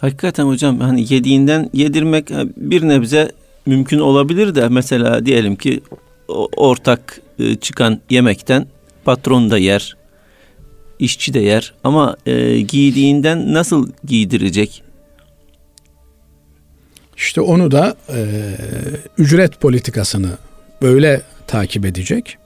Hakikaten 0.00 0.44
hocam 0.44 0.80
hani 0.80 1.14
yediğinden 1.14 1.70
yedirmek 1.72 2.30
bir 2.56 2.88
nebze 2.88 3.32
mümkün 3.66 3.98
olabilir 3.98 4.54
de 4.54 4.68
mesela 4.68 5.26
diyelim 5.26 5.56
ki 5.56 5.80
ortak 6.56 7.20
e, 7.38 7.56
çıkan 7.56 8.00
yemekten 8.10 8.66
patron 9.04 9.50
da 9.50 9.58
yer, 9.58 9.96
işçi 10.98 11.34
de 11.34 11.40
yer 11.40 11.74
ama 11.84 12.16
e, 12.26 12.60
giydiğinden 12.60 13.54
nasıl 13.54 13.88
giydirecek? 14.04 14.82
İşte 17.16 17.40
onu 17.40 17.70
da 17.70 17.96
e, 18.08 18.24
ücret 19.18 19.60
politikasını 19.60 20.30
böyle 20.82 21.22
takip 21.46 21.84
edecek 21.84 22.38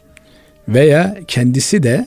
veya 0.68 1.16
kendisi 1.28 1.82
de 1.82 2.06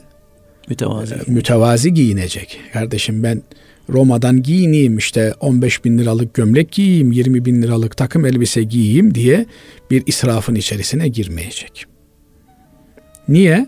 mütevazi, 0.68 1.14
e, 1.14 1.18
mütevazi 1.26 1.94
giyinecek. 1.94 2.60
Kardeşim 2.72 3.22
ben 3.22 3.42
Roma'dan 3.88 4.42
giyineyim 4.42 4.98
işte 4.98 5.34
15 5.40 5.84
bin 5.84 5.98
liralık 5.98 6.34
gömlek 6.34 6.72
giyeyim, 6.72 7.12
20 7.12 7.44
bin 7.44 7.62
liralık 7.62 7.96
takım 7.96 8.26
elbise 8.26 8.62
giyeyim 8.62 9.14
diye 9.14 9.46
bir 9.90 10.02
israfın 10.06 10.54
içerisine 10.54 11.08
girmeyecek. 11.08 11.86
Niye? 13.28 13.66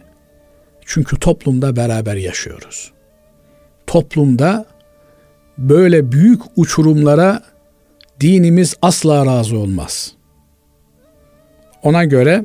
Çünkü 0.87 1.19
toplumda 1.19 1.77
beraber 1.77 2.17
yaşıyoruz. 2.17 2.93
Toplumda 3.87 4.67
böyle 5.59 6.13
büyük 6.13 6.43
uçurumlara 6.57 7.43
dinimiz 8.23 8.75
asla 8.83 9.27
razı 9.27 9.59
olmaz. 9.59 10.13
Ona 11.83 12.05
göre 12.05 12.45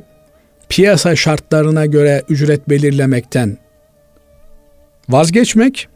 piyasa 0.68 1.16
şartlarına 1.16 1.86
göre 1.86 2.22
ücret 2.28 2.68
belirlemekten 2.68 3.58
vazgeçmek 5.08 5.88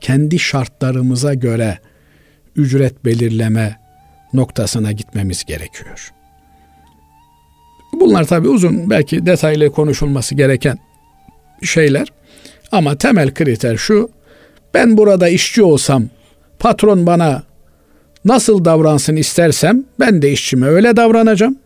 kendi 0.00 0.38
şartlarımıza 0.38 1.34
göre 1.34 1.78
ücret 2.56 3.04
belirleme 3.04 3.80
noktasına 4.32 4.92
gitmemiz 4.92 5.44
gerekiyor. 5.44 6.12
Bunlar 7.92 8.24
tabii 8.24 8.48
uzun 8.48 8.90
belki 8.90 9.26
detaylı 9.26 9.72
konuşulması 9.72 10.34
gereken 10.34 10.78
şeyler. 11.62 12.08
Ama 12.72 12.96
temel 12.96 13.34
kriter 13.34 13.76
şu. 13.76 14.10
Ben 14.74 14.96
burada 14.96 15.28
işçi 15.28 15.62
olsam 15.62 16.04
patron 16.58 17.06
bana 17.06 17.42
nasıl 18.26 18.64
davransın 18.64 19.16
istersem 19.16 19.84
ben 20.00 20.22
de 20.22 20.32
işçime 20.32 20.66
öyle 20.66 20.96
davranacağım. 20.96 21.58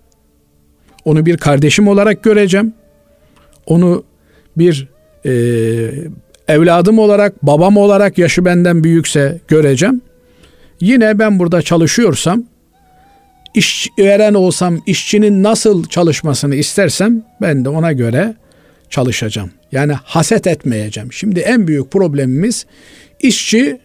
Onu 1.04 1.26
bir 1.26 1.36
kardeşim 1.36 1.88
olarak 1.88 2.22
göreceğim. 2.22 2.72
Onu 3.66 4.04
bir 4.56 4.88
e, 5.24 5.32
evladım 6.48 6.98
olarak, 6.98 7.46
babam 7.46 7.76
olarak 7.76 8.18
yaşı 8.18 8.44
benden 8.44 8.84
büyükse 8.84 9.40
göreceğim. 9.48 10.00
Yine 10.80 11.18
ben 11.18 11.38
burada 11.38 11.62
çalışıyorsam, 11.62 12.44
iş 13.54 13.88
veren 13.98 14.34
olsam, 14.34 14.78
işçinin 14.86 15.42
nasıl 15.42 15.84
çalışmasını 15.88 16.54
istersem 16.54 17.22
ben 17.40 17.64
de 17.64 17.68
ona 17.68 17.92
göre 17.92 18.34
çalışacağım. 18.90 19.50
Yani 19.72 19.92
haset 19.92 20.46
etmeyeceğim. 20.46 21.12
Şimdi 21.12 21.40
en 21.40 21.68
büyük 21.68 21.90
problemimiz 21.90 22.66
işçi 23.20 23.80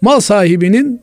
mal 0.00 0.20
sahibinin 0.20 1.00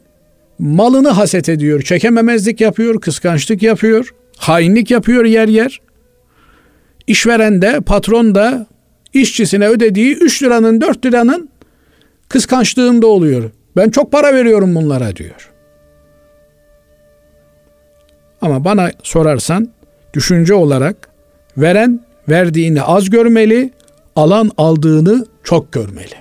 malını 0.59 1.09
haset 1.09 1.49
ediyor. 1.49 1.81
Çekememezlik 1.81 2.61
yapıyor, 2.61 3.01
kıskançlık 3.01 3.63
yapıyor, 3.63 4.13
hainlik 4.37 4.91
yapıyor 4.91 5.25
yer 5.25 5.47
yer. 5.47 5.81
İşveren 7.07 7.61
de, 7.61 7.79
patron 7.81 8.35
da 8.35 8.67
işçisine 9.13 9.67
ödediği 9.67 10.15
3 10.15 10.43
liranın 10.43 10.81
4 10.81 11.05
liranın 11.05 11.49
kıskançlığında 12.29 13.07
oluyor. 13.07 13.51
Ben 13.77 13.89
çok 13.89 14.11
para 14.11 14.33
veriyorum 14.33 14.75
bunlara 14.75 15.15
diyor. 15.15 15.51
Ama 18.41 18.65
bana 18.65 18.91
sorarsan 19.03 19.69
düşünce 20.13 20.53
olarak 20.53 21.09
veren 21.57 21.99
verdiğini 22.29 22.81
az 22.81 23.09
görmeli, 23.09 23.71
alan 24.15 24.51
aldığını 24.57 25.25
çok 25.43 25.71
görmeli. 25.71 26.15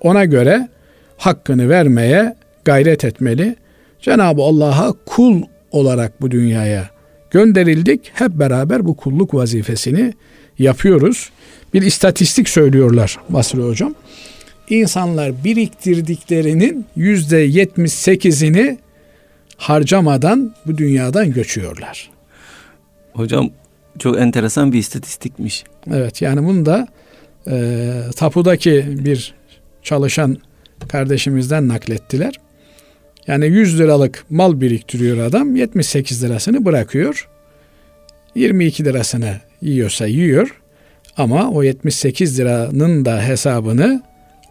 Ona 0.00 0.24
göre 0.24 0.68
hakkını 1.16 1.68
vermeye 1.68 2.36
gayret 2.64 3.04
etmeli. 3.04 3.56
Cenab-ı 4.02 4.42
Allah'a 4.42 4.92
kul 5.06 5.42
olarak 5.70 6.20
bu 6.20 6.30
dünyaya 6.30 6.90
gönderildik. 7.30 8.10
Hep 8.14 8.32
beraber 8.32 8.86
bu 8.86 8.96
kulluk 8.96 9.34
vazifesini 9.34 10.14
yapıyoruz. 10.58 11.30
Bir 11.74 11.82
istatistik 11.82 12.48
söylüyorlar 12.48 13.18
Basri 13.28 13.62
Hocam. 13.62 13.94
İnsanlar 14.68 15.44
biriktirdiklerinin 15.44 16.86
yüzde 16.96 17.36
yetmiş 17.36 17.92
sekizini 17.92 18.78
harcamadan 19.56 20.54
bu 20.66 20.78
dünyadan 20.78 21.32
göçüyorlar. 21.32 22.10
Hocam 23.12 23.50
çok 23.98 24.18
enteresan 24.18 24.72
bir 24.72 24.78
istatistikmiş. 24.78 25.64
Evet 25.92 26.22
yani 26.22 26.46
bunu 26.46 26.66
da 26.66 26.88
e, 27.50 27.92
tapudaki 28.16 28.84
bir 29.04 29.34
çalışan 29.82 30.38
kardeşimizden 30.88 31.68
naklettiler. 31.68 32.34
Yani 33.30 33.46
100 33.46 33.78
liralık 33.80 34.24
mal 34.30 34.60
biriktiriyor 34.60 35.18
adam 35.18 35.56
78 35.56 36.24
lirasını 36.24 36.64
bırakıyor. 36.64 37.28
22 38.34 38.84
lirasını 38.84 39.34
yiyorsa 39.62 40.06
yiyor. 40.06 40.60
Ama 41.16 41.50
o 41.50 41.62
78 41.62 42.40
liranın 42.40 43.04
da 43.04 43.22
hesabını 43.22 44.02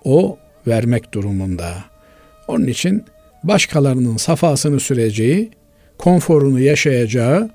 o 0.04 0.38
vermek 0.68 1.14
durumunda. 1.14 1.74
Onun 2.48 2.68
için 2.68 3.04
başkalarının 3.44 4.18
safasını 4.18 4.80
süreceği, 4.80 5.52
konforunu 5.98 6.60
yaşayacağı, 6.60 7.50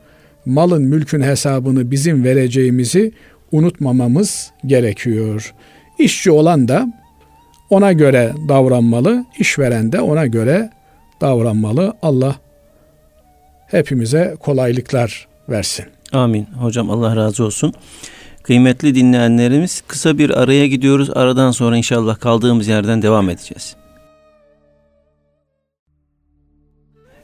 malın 0.47 0.83
mülkün 0.83 1.23
hesabını 1.23 1.91
bizim 1.91 2.25
vereceğimizi 2.25 3.13
unutmamamız 3.53 4.51
gerekiyor. 4.67 5.55
İşçi 5.99 6.31
olan 6.31 6.69
da 6.69 6.93
ona 7.71 7.93
göre 7.93 8.33
davranmalı, 8.49 9.25
işveren 9.39 9.93
de 9.93 10.01
ona 10.01 10.27
göre 10.27 10.71
davranmalı. 11.21 11.95
Allah 12.03 12.37
hepimize 13.67 14.37
kolaylıklar 14.41 15.29
versin. 15.49 15.85
Amin. 16.13 16.45
Hocam 16.45 16.91
Allah 16.91 17.17
razı 17.17 17.45
olsun. 17.45 17.73
Kıymetli 18.43 18.95
dinleyenlerimiz 18.95 19.83
kısa 19.87 20.19
bir 20.19 20.31
araya 20.31 20.67
gidiyoruz. 20.67 21.11
Aradan 21.11 21.51
sonra 21.51 21.77
inşallah 21.77 22.21
kaldığımız 22.21 22.69
yerden 22.69 23.03
devam 23.03 23.31
edeceğiz. 23.31 23.77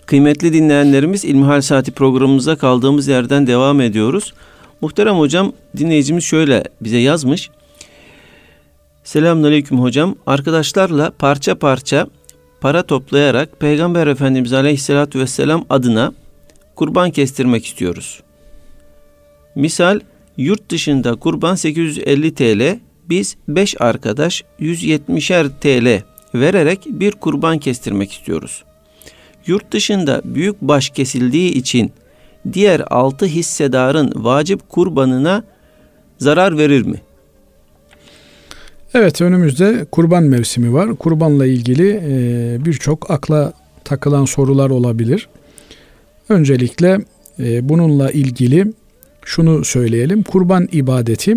Kıymetli 0.06 0.52
dinleyenlerimiz 0.52 1.24
İlmihal 1.24 1.60
Saati 1.60 1.90
programımıza 1.90 2.56
kaldığımız 2.56 3.08
yerden 3.08 3.46
devam 3.46 3.80
ediyoruz. 3.80 4.34
Muhterem 4.80 5.18
hocam 5.18 5.52
dinleyicimiz 5.76 6.24
şöyle 6.24 6.64
bize 6.80 6.98
yazmış. 6.98 7.50
Selamünaleyküm 9.04 9.80
hocam. 9.80 10.14
Arkadaşlarla 10.26 11.10
parça 11.18 11.54
parça 11.54 12.06
para 12.60 12.82
toplayarak 12.82 13.60
Peygamber 13.60 14.06
Efendimiz 14.06 14.52
Aleyhisselatü 14.52 15.18
Vesselam 15.18 15.64
adına 15.70 16.12
kurban 16.74 17.10
kestirmek 17.10 17.66
istiyoruz. 17.66 18.22
Misal 19.54 20.00
Yurt 20.36 20.70
dışında 20.70 21.16
kurban 21.16 21.54
850 21.54 22.34
TL, 22.34 22.78
biz 23.08 23.36
5 23.48 23.80
arkadaş 23.80 24.44
170'er 24.60 25.50
TL 25.60 26.02
vererek 26.34 26.80
bir 26.86 27.12
kurban 27.12 27.58
kestirmek 27.58 28.12
istiyoruz. 28.12 28.64
Yurt 29.46 29.72
dışında 29.72 30.22
büyük 30.24 30.60
baş 30.60 30.90
kesildiği 30.90 31.52
için 31.52 31.92
diğer 32.52 32.82
6 32.90 33.26
hissedarın 33.26 34.12
vacip 34.16 34.68
kurbanına 34.68 35.44
zarar 36.18 36.58
verir 36.58 36.82
mi? 36.82 37.00
Evet 38.94 39.20
önümüzde 39.20 39.84
kurban 39.92 40.22
mevsimi 40.22 40.72
var. 40.72 40.96
Kurbanla 40.96 41.46
ilgili 41.46 42.00
e, 42.04 42.64
birçok 42.64 43.10
akla 43.10 43.52
takılan 43.84 44.24
sorular 44.24 44.70
olabilir. 44.70 45.28
Öncelikle 46.28 46.98
e, 47.38 47.68
bununla 47.68 48.10
ilgili 48.10 48.66
şunu 49.24 49.64
söyleyelim. 49.64 50.22
Kurban 50.22 50.68
ibadeti 50.72 51.36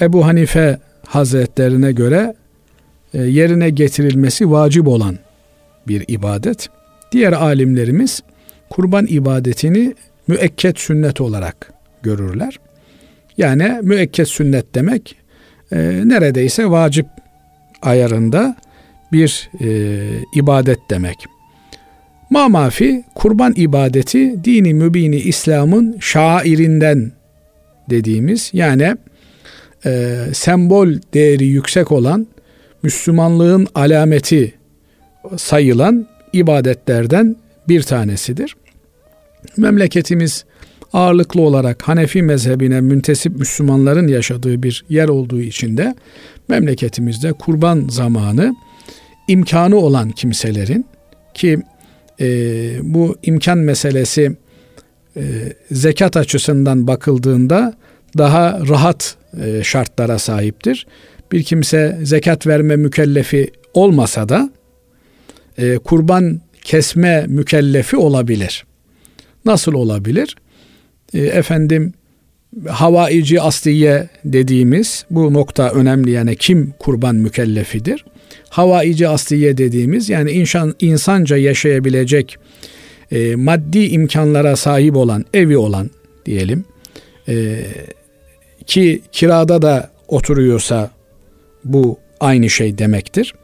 Ebu 0.00 0.26
Hanife 0.26 0.78
Hazretlerine 1.06 1.92
göre 1.92 2.34
e, 3.14 3.22
yerine 3.22 3.70
getirilmesi 3.70 4.50
vacip 4.50 4.88
olan 4.88 5.18
bir 5.88 6.04
ibadet. 6.08 6.68
Diğer 7.12 7.32
alimlerimiz 7.32 8.22
kurban 8.70 9.06
ibadetini 9.06 9.94
müekket 10.26 10.78
sünnet 10.78 11.20
olarak 11.20 11.72
görürler. 12.02 12.56
Yani 13.38 13.78
müekket 13.82 14.28
sünnet 14.28 14.74
demek 14.74 15.19
e, 15.72 15.78
neredeyse 16.04 16.70
vacip 16.70 17.06
ayarında 17.82 18.56
bir 19.12 19.50
e, 19.60 19.68
ibadet 20.34 20.78
demek. 20.90 21.26
Mamafi 22.30 23.04
kurban 23.14 23.52
ibadeti 23.56 24.44
dini 24.44 24.74
mübini 24.74 25.16
İslam'ın 25.16 25.96
şairinden 26.00 27.12
dediğimiz 27.90 28.50
yani 28.52 28.96
e, 29.86 30.16
sembol 30.32 30.88
değeri 31.14 31.46
yüksek 31.46 31.92
olan 31.92 32.26
Müslümanlığın 32.82 33.66
alameti 33.74 34.54
sayılan 35.36 36.06
ibadetlerden 36.32 37.36
bir 37.68 37.82
tanesidir. 37.82 38.56
Memleketimiz 39.56 40.44
ağırlıklı 40.92 41.40
olarak 41.40 41.88
Hanefi 41.88 42.22
mezhebine 42.22 42.80
müntesip 42.80 43.36
Müslümanların 43.36 44.08
yaşadığı 44.08 44.62
bir 44.62 44.84
yer 44.88 45.08
olduğu 45.08 45.40
için 45.40 45.76
de 45.76 45.94
memleketimizde 46.48 47.32
kurban 47.32 47.86
zamanı 47.88 48.54
imkanı 49.28 49.76
olan 49.76 50.10
kimselerin 50.10 50.86
ki 51.34 51.58
e, 52.20 52.26
bu 52.82 53.16
imkan 53.22 53.58
meselesi 53.58 54.36
e, 55.16 55.22
zekat 55.70 56.16
açısından 56.16 56.86
bakıldığında 56.86 57.74
daha 58.18 58.60
rahat 58.68 59.16
e, 59.44 59.64
şartlara 59.64 60.18
sahiptir. 60.18 60.86
Bir 61.32 61.42
kimse 61.42 61.98
zekat 62.02 62.46
verme 62.46 62.76
mükellefi 62.76 63.50
olmasa 63.74 64.28
da 64.28 64.50
e, 65.58 65.78
kurban 65.78 66.40
kesme 66.64 67.24
mükellefi 67.28 67.96
olabilir. 67.96 68.64
Nasıl 69.44 69.72
olabilir? 69.72 70.36
E, 71.14 71.18
efendim 71.20 71.92
havaici 72.68 73.40
asliye 73.40 74.08
dediğimiz 74.24 75.04
bu 75.10 75.34
nokta 75.34 75.70
önemli 75.70 76.10
yani 76.10 76.36
kim 76.36 76.74
kurban 76.78 77.14
mükellefidir? 77.14 78.04
Havaici 78.48 79.08
asliye 79.08 79.56
dediğimiz 79.56 80.08
yani 80.08 80.30
insan 80.30 80.74
insanca 80.80 81.36
yaşayabilecek 81.36 82.38
e, 83.12 83.36
maddi 83.36 83.78
imkanlara 83.78 84.56
sahip 84.56 84.96
olan 84.96 85.24
evi 85.34 85.56
olan 85.56 85.90
diyelim 86.26 86.64
e, 87.28 87.58
ki 88.66 89.02
kirada 89.12 89.62
da 89.62 89.90
oturuyorsa 90.08 90.90
bu 91.64 91.98
aynı 92.20 92.50
şey 92.50 92.78
demektir. 92.78 93.34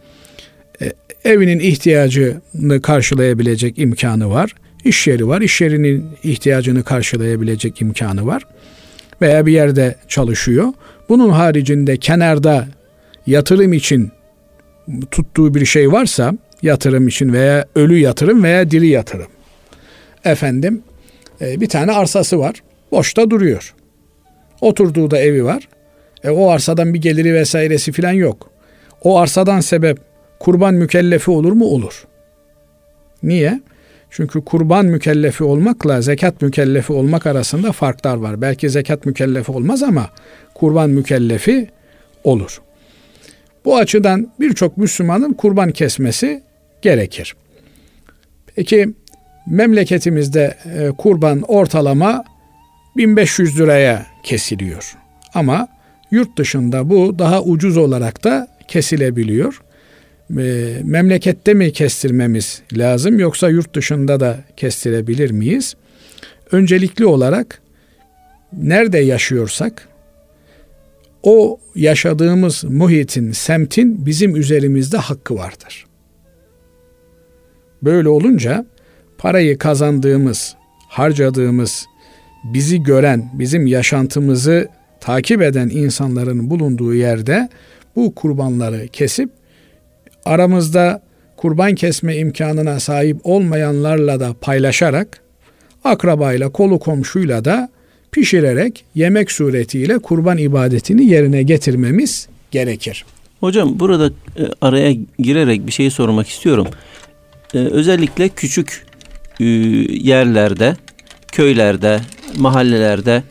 E, 0.82 0.92
evinin 1.24 1.60
ihtiyacını 1.60 2.82
karşılayabilecek 2.82 3.78
imkanı 3.78 4.30
var. 4.30 4.54
İş 4.86 5.06
yeri 5.06 5.28
var. 5.28 5.40
İş 5.40 5.60
yerinin 5.60 6.10
ihtiyacını 6.22 6.84
karşılayabilecek 6.84 7.80
imkanı 7.80 8.26
var. 8.26 8.42
Veya 9.22 9.46
bir 9.46 9.52
yerde 9.52 9.94
çalışıyor. 10.08 10.72
Bunun 11.08 11.30
haricinde 11.30 11.96
kenarda 11.96 12.68
yatırım 13.26 13.72
için 13.72 14.12
tuttuğu 15.10 15.54
bir 15.54 15.66
şey 15.66 15.92
varsa 15.92 16.34
yatırım 16.62 17.08
için 17.08 17.32
veya 17.32 17.66
ölü 17.74 17.98
yatırım 17.98 18.42
veya 18.42 18.70
diri 18.70 18.88
yatırım. 18.88 19.28
Efendim 20.24 20.82
e, 21.40 21.60
bir 21.60 21.68
tane 21.68 21.92
arsası 21.92 22.38
var. 22.38 22.62
Boşta 22.92 23.30
duruyor. 23.30 23.74
Oturduğu 24.60 25.10
da 25.10 25.18
evi 25.18 25.44
var. 25.44 25.68
E, 26.24 26.30
o 26.30 26.50
arsadan 26.50 26.94
bir 26.94 27.02
geliri 27.02 27.34
vesairesi 27.34 27.92
filan 27.92 28.12
yok. 28.12 28.50
O 29.02 29.18
arsadan 29.18 29.60
sebep 29.60 29.98
kurban 30.40 30.74
mükellefi 30.74 31.30
olur 31.30 31.52
mu? 31.52 31.64
Olur. 31.64 32.06
Niye? 33.22 33.60
Çünkü 34.16 34.44
kurban 34.44 34.86
mükellefi 34.86 35.44
olmakla 35.44 36.00
zekat 36.00 36.42
mükellefi 36.42 36.92
olmak 36.92 37.26
arasında 37.26 37.72
farklar 37.72 38.16
var. 38.16 38.40
Belki 38.40 38.70
zekat 38.70 39.06
mükellefi 39.06 39.52
olmaz 39.52 39.82
ama 39.82 40.10
kurban 40.54 40.90
mükellefi 40.90 41.68
olur. 42.24 42.60
Bu 43.64 43.76
açıdan 43.76 44.32
birçok 44.40 44.76
Müslümanın 44.76 45.32
kurban 45.32 45.70
kesmesi 45.70 46.42
gerekir. 46.82 47.36
Peki 48.54 48.88
memleketimizde 49.46 50.56
e, 50.64 50.90
kurban 50.98 51.42
ortalama 51.42 52.24
1500 52.96 53.60
liraya 53.60 54.06
kesiliyor. 54.22 54.96
Ama 55.34 55.68
yurt 56.10 56.38
dışında 56.38 56.90
bu 56.90 57.18
daha 57.18 57.42
ucuz 57.42 57.76
olarak 57.76 58.24
da 58.24 58.48
kesilebiliyor. 58.68 59.62
E, 60.30 60.76
memlekette 60.84 61.54
mi 61.54 61.72
kestirmemiz 61.72 62.62
lazım 62.72 63.18
yoksa 63.18 63.48
yurt 63.48 63.74
dışında 63.74 64.20
da 64.20 64.44
kestirebilir 64.56 65.30
miyiz? 65.30 65.74
Öncelikli 66.52 67.06
olarak 67.06 67.62
nerede 68.52 68.98
yaşıyorsak 68.98 69.88
o 71.22 71.60
yaşadığımız 71.74 72.64
muhitin, 72.64 73.32
semtin 73.32 74.06
bizim 74.06 74.36
üzerimizde 74.36 74.96
hakkı 74.96 75.34
vardır. 75.34 75.86
Böyle 77.82 78.08
olunca 78.08 78.66
parayı 79.18 79.58
kazandığımız, 79.58 80.56
harcadığımız, 80.88 81.86
bizi 82.44 82.82
gören, 82.82 83.30
bizim 83.34 83.66
yaşantımızı 83.66 84.68
takip 85.00 85.42
eden 85.42 85.68
insanların 85.68 86.50
bulunduğu 86.50 86.94
yerde 86.94 87.48
bu 87.96 88.14
kurbanları 88.14 88.88
kesip 88.88 89.30
aramızda 90.26 91.02
kurban 91.36 91.74
kesme 91.74 92.16
imkanına 92.16 92.80
sahip 92.80 93.16
olmayanlarla 93.24 94.20
da 94.20 94.34
paylaşarak 94.40 95.20
akrabayla, 95.84 96.48
kolu 96.48 96.78
komşuyla 96.78 97.44
da 97.44 97.68
pişirerek 98.12 98.84
yemek 98.94 99.32
suretiyle 99.32 99.98
kurban 99.98 100.38
ibadetini 100.38 101.06
yerine 101.06 101.42
getirmemiz 101.42 102.28
gerekir. 102.50 103.04
Hocam 103.40 103.80
burada 103.80 104.06
e, 104.06 104.42
araya 104.60 104.96
girerek 105.18 105.66
bir 105.66 105.72
şey 105.72 105.90
sormak 105.90 106.28
istiyorum. 106.28 106.66
E, 107.54 107.58
özellikle 107.58 108.28
küçük 108.28 108.86
e, 109.40 109.44
yerlerde, 109.44 110.76
köylerde, 111.32 112.00
mahallelerde 112.36 113.22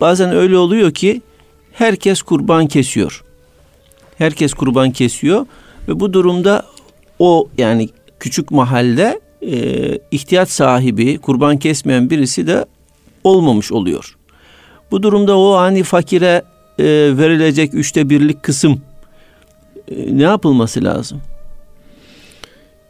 bazen 0.00 0.36
öyle 0.36 0.56
oluyor 0.56 0.94
ki 0.94 1.22
herkes 1.72 2.22
kurban 2.22 2.66
kesiyor. 2.66 3.23
Herkes 4.18 4.54
kurban 4.54 4.90
kesiyor 4.90 5.46
ve 5.88 6.00
bu 6.00 6.12
durumda 6.12 6.66
o 7.18 7.48
yani 7.58 7.88
küçük 8.20 8.50
mahalle 8.50 9.20
e, 9.42 9.98
ihtiyaç 10.10 10.48
sahibi 10.48 11.18
kurban 11.18 11.56
kesmeyen 11.56 12.10
birisi 12.10 12.46
de 12.46 12.64
olmamış 13.24 13.72
oluyor. 13.72 14.16
Bu 14.90 15.02
durumda 15.02 15.38
o 15.38 15.56
hani 15.56 15.82
fakire 15.82 16.42
e, 16.78 16.84
verilecek 17.18 17.74
üçte 17.74 18.10
birlik 18.10 18.42
kısım 18.42 18.80
e, 19.88 20.18
ne 20.18 20.22
yapılması 20.22 20.84
lazım? 20.84 21.20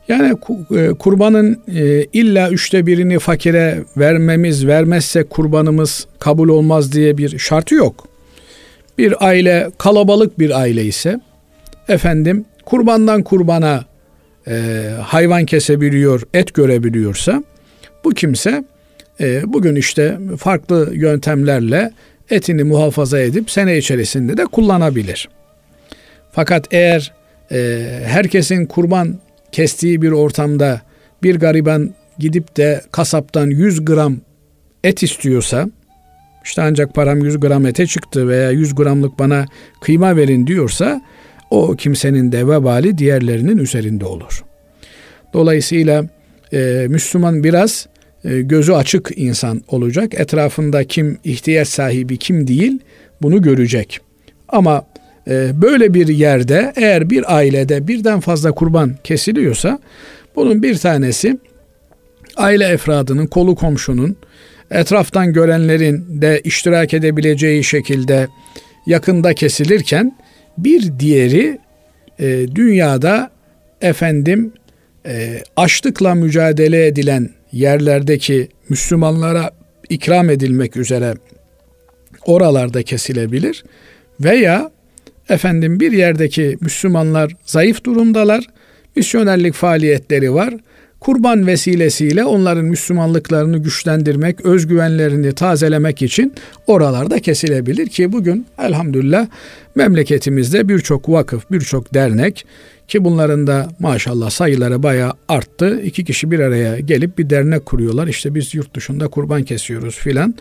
Yani 0.08 0.36
e, 0.70 0.88
kurbanın 0.88 1.62
e, 1.74 2.04
illa 2.12 2.50
üçte 2.50 2.86
birini 2.86 3.18
fakire 3.18 3.84
vermemiz, 3.96 4.66
vermezse 4.66 5.24
kurbanımız 5.24 6.06
kabul 6.18 6.48
olmaz 6.48 6.92
diye 6.92 7.18
bir 7.18 7.38
şartı 7.38 7.74
yok. 7.74 8.13
Bir 8.98 9.26
aile 9.26 9.70
kalabalık 9.78 10.38
bir 10.38 10.60
aile 10.60 10.84
ise 10.84 11.20
efendim 11.88 12.44
kurbandan 12.64 13.22
kurbana 13.22 13.84
e, 14.48 14.84
hayvan 15.02 15.46
kesebiliyor, 15.46 16.22
et 16.34 16.54
görebiliyorsa 16.54 17.44
bu 18.04 18.10
kimse 18.10 18.64
e, 19.20 19.52
bugün 19.52 19.74
işte 19.74 20.18
farklı 20.38 20.90
yöntemlerle 20.94 21.90
etini 22.30 22.64
muhafaza 22.64 23.18
edip 23.20 23.50
sene 23.50 23.78
içerisinde 23.78 24.36
de 24.36 24.44
kullanabilir. 24.44 25.28
Fakat 26.32 26.68
eğer 26.70 27.12
e, 27.52 27.86
herkesin 28.04 28.66
kurban 28.66 29.18
kestiği 29.52 30.02
bir 30.02 30.10
ortamda 30.10 30.80
bir 31.22 31.36
gariban 31.36 31.94
gidip 32.18 32.56
de 32.56 32.80
kasaptan 32.92 33.46
100 33.50 33.84
gram 33.84 34.16
et 34.84 35.02
istiyorsa 35.02 35.68
işte 36.44 36.62
ancak 36.62 36.94
param 36.94 37.24
100 37.24 37.40
gram 37.40 37.66
ete 37.66 37.86
çıktı 37.86 38.28
veya 38.28 38.50
100 38.50 38.74
gramlık 38.74 39.18
bana 39.18 39.46
kıyma 39.80 40.16
verin 40.16 40.46
diyorsa 40.46 41.02
o 41.50 41.76
kimsenin 41.76 42.32
de 42.32 42.48
vebali 42.48 42.98
diğerlerinin 42.98 43.58
üzerinde 43.58 44.04
olur. 44.04 44.44
Dolayısıyla 45.32 46.04
e, 46.52 46.86
Müslüman 46.88 47.44
biraz 47.44 47.86
e, 48.24 48.40
gözü 48.40 48.72
açık 48.72 49.10
insan 49.16 49.62
olacak. 49.68 50.14
Etrafında 50.14 50.84
kim 50.84 51.18
ihtiyaç 51.24 51.68
sahibi 51.68 52.16
kim 52.16 52.46
değil 52.46 52.78
bunu 53.22 53.42
görecek. 53.42 54.00
Ama 54.48 54.86
e, 55.28 55.62
böyle 55.62 55.94
bir 55.94 56.08
yerde 56.08 56.72
eğer 56.76 57.10
bir 57.10 57.36
ailede 57.36 57.88
birden 57.88 58.20
fazla 58.20 58.52
kurban 58.52 58.96
kesiliyorsa 59.04 59.78
bunun 60.36 60.62
bir 60.62 60.78
tanesi 60.78 61.38
aile 62.36 62.64
efradının, 62.64 63.26
kolu 63.26 63.54
komşunun, 63.54 64.16
etraftan 64.74 65.32
görenlerin 65.32 66.22
de 66.22 66.40
iştirak 66.44 66.94
edebileceği 66.94 67.64
şekilde 67.64 68.28
yakında 68.86 69.34
kesilirken 69.34 70.18
bir 70.58 70.98
diğeri 70.98 71.58
e, 72.18 72.46
dünyada 72.54 73.30
efendim 73.80 74.52
e, 75.06 75.42
açlıkla 75.56 76.14
mücadele 76.14 76.86
edilen 76.86 77.30
yerlerdeki 77.52 78.48
Müslümanlara 78.68 79.50
ikram 79.88 80.30
edilmek 80.30 80.76
üzere 80.76 81.14
oralarda 82.26 82.82
kesilebilir 82.82 83.64
veya 84.20 84.70
efendim 85.28 85.80
bir 85.80 85.92
yerdeki 85.92 86.56
Müslümanlar 86.60 87.32
zayıf 87.46 87.84
durumdalar, 87.84 88.46
misyonerlik 88.96 89.54
faaliyetleri 89.54 90.34
var. 90.34 90.54
Kurban 91.04 91.46
vesilesiyle 91.46 92.24
onların 92.24 92.64
Müslümanlıklarını 92.64 93.58
güçlendirmek, 93.58 94.40
özgüvenlerini 94.40 95.32
tazelemek 95.32 96.02
için 96.02 96.34
oralarda 96.66 97.20
kesilebilir 97.20 97.86
ki 97.86 98.12
bugün 98.12 98.46
elhamdülillah 98.58 99.26
memleketimizde 99.74 100.68
birçok 100.68 101.08
vakıf, 101.08 101.50
birçok 101.50 101.94
dernek 101.94 102.46
ki 102.88 103.04
bunların 103.04 103.46
da 103.46 103.68
maşallah 103.78 104.30
sayıları 104.30 104.82
bayağı 104.82 105.12
arttı. 105.28 105.80
İki 105.80 106.04
kişi 106.04 106.30
bir 106.30 106.40
araya 106.40 106.78
gelip 106.78 107.18
bir 107.18 107.30
dernek 107.30 107.66
kuruyorlar. 107.66 108.06
İşte 108.06 108.34
biz 108.34 108.54
yurt 108.54 108.76
dışında 108.76 109.08
kurban 109.08 109.42
kesiyoruz 109.42 109.94
filan. 109.94 110.34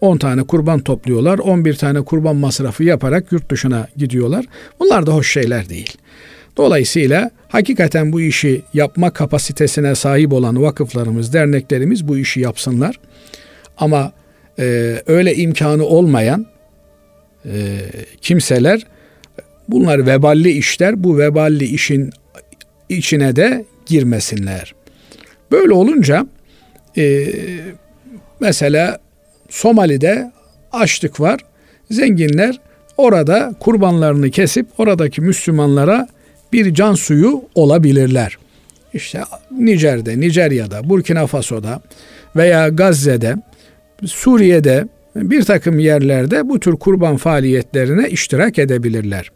10 0.00 0.18
tane 0.18 0.42
kurban 0.42 0.80
topluyorlar. 0.80 1.38
11 1.38 1.74
tane 1.74 2.02
kurban 2.02 2.36
masrafı 2.36 2.84
yaparak 2.84 3.32
yurt 3.32 3.50
dışına 3.50 3.88
gidiyorlar. 3.96 4.44
Bunlar 4.80 5.06
da 5.06 5.14
hoş 5.14 5.32
şeyler 5.32 5.68
değil. 5.68 5.96
Dolayısıyla 6.56 7.30
hakikaten 7.48 8.12
bu 8.12 8.20
işi 8.20 8.62
yapma 8.74 9.10
kapasitesine 9.10 9.94
sahip 9.94 10.32
olan 10.32 10.62
vakıflarımız, 10.62 11.32
derneklerimiz 11.32 12.08
bu 12.08 12.18
işi 12.18 12.40
yapsınlar. 12.40 13.00
Ama 13.78 14.12
e, 14.58 14.96
öyle 15.06 15.34
imkanı 15.34 15.84
olmayan 15.84 16.46
e, 17.44 17.78
kimseler 18.20 18.86
bunlar 19.68 20.06
veballi 20.06 20.50
işler. 20.50 21.04
Bu 21.04 21.18
veballi 21.18 21.64
işin 21.64 22.10
içine 22.88 23.36
de 23.36 23.64
girmesinler. 23.86 24.74
Böyle 25.52 25.72
olunca 25.72 26.26
e, 26.96 27.26
mesela 28.40 28.98
Somali'de 29.48 30.32
açlık 30.72 31.20
var. 31.20 31.40
Zenginler 31.90 32.60
orada 32.96 33.54
kurbanlarını 33.60 34.30
kesip 34.30 34.66
oradaki 34.78 35.20
Müslümanlara 35.20 36.08
bir 36.52 36.74
can 36.74 36.94
suyu 36.94 37.42
olabilirler. 37.54 38.38
İşte 38.94 39.20
Nijer'de, 39.50 40.20
Nijerya'da, 40.20 40.88
Burkina 40.88 41.26
Faso'da 41.26 41.80
veya 42.36 42.68
Gazze'de, 42.68 43.36
Suriye'de 44.04 44.88
bir 45.16 45.42
takım 45.42 45.78
yerlerde 45.78 46.48
bu 46.48 46.60
tür 46.60 46.76
kurban 46.76 47.16
faaliyetlerine 47.16 48.08
iştirak 48.08 48.58
edebilirler. 48.58 49.30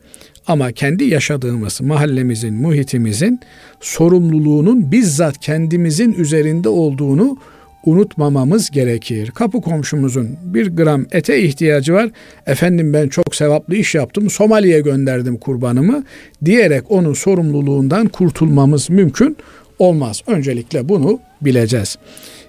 Ama 0.47 0.73
kendi 0.73 1.05
yaşadığımız 1.05 1.81
mahallemizin, 1.81 2.55
muhitimizin 2.55 3.41
sorumluluğunun 3.81 4.93
bizzat 4.93 5.39
kendimizin 5.39 6.13
üzerinde 6.13 6.69
olduğunu 6.69 7.39
unutmamamız 7.87 8.71
gerekir. 8.71 9.31
Kapı 9.31 9.61
komşumuzun 9.61 10.37
bir 10.43 10.77
gram 10.77 11.07
ete 11.13 11.43
ihtiyacı 11.43 11.95
var. 11.95 12.11
Efendim 12.47 12.93
ben 12.93 13.09
çok 13.09 13.35
sevaplı 13.35 13.75
iş 13.75 13.95
yaptım. 13.95 14.31
Somali'ye 14.31 14.81
gönderdim 14.81 15.37
kurbanımı 15.37 16.05
diyerek 16.45 16.91
onun 16.91 17.13
sorumluluğundan 17.13 18.09
kurtulmamız 18.09 18.91
mümkün 18.91 19.37
olmaz. 19.79 20.23
Öncelikle 20.27 20.89
bunu 20.89 21.21
bileceğiz. 21.41 21.99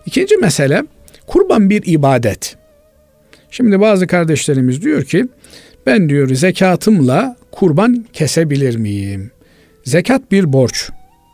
İkinci 0.06 0.38
mesele 0.38 0.84
kurban 1.28 1.69
bir 1.69 1.84
ibadet. 1.86 2.56
Şimdi 3.52 3.82
bazı 3.82 4.08
kardeşlerimiz 4.08 4.82
diyor 4.82 5.04
ki 5.04 5.28
ben 5.86 6.10
diyor 6.10 6.30
zekatımla 6.30 7.36
kurban 7.52 8.06
kesebilir 8.13 8.76
miyim? 8.76 9.32
Zekat 9.84 10.32
bir 10.32 10.54
borç. 10.54 10.89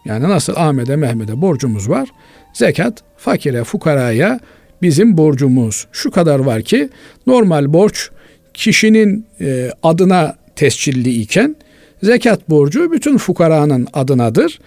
Yani 0.06 0.30
nasıl 0.30 0.54
Ahmet'e 0.56 0.96
Mehmet'e 0.96 1.42
borcumuz 1.42 1.90
var. 1.90 2.10
Zekat 2.54 2.94
fakire 3.18 3.64
fukaraya 3.64 4.40
bizim 4.82 5.18
borcumuz 5.18 5.88
şu 5.92 6.12
kadar 6.12 6.40
var 6.40 6.62
ki 6.62 6.90
normal 7.28 7.74
borç 7.74 8.10
kişinin 8.54 9.26
e, 9.42 9.72
adına 9.84 10.36
tescilli 10.56 11.10
iken 11.10 11.56
zekat 12.04 12.50
borcu 12.50 12.92
bütün 12.92 13.18
fukaranın 13.18 13.88
adınadır. 13.94 14.60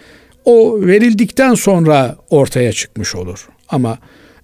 O 0.44 0.81
verildikten 0.81 1.55
sonra 1.55 2.16
ortaya 2.31 2.73
çıkmış 2.73 3.14
olur. 3.14 3.49
Ama 3.68 3.99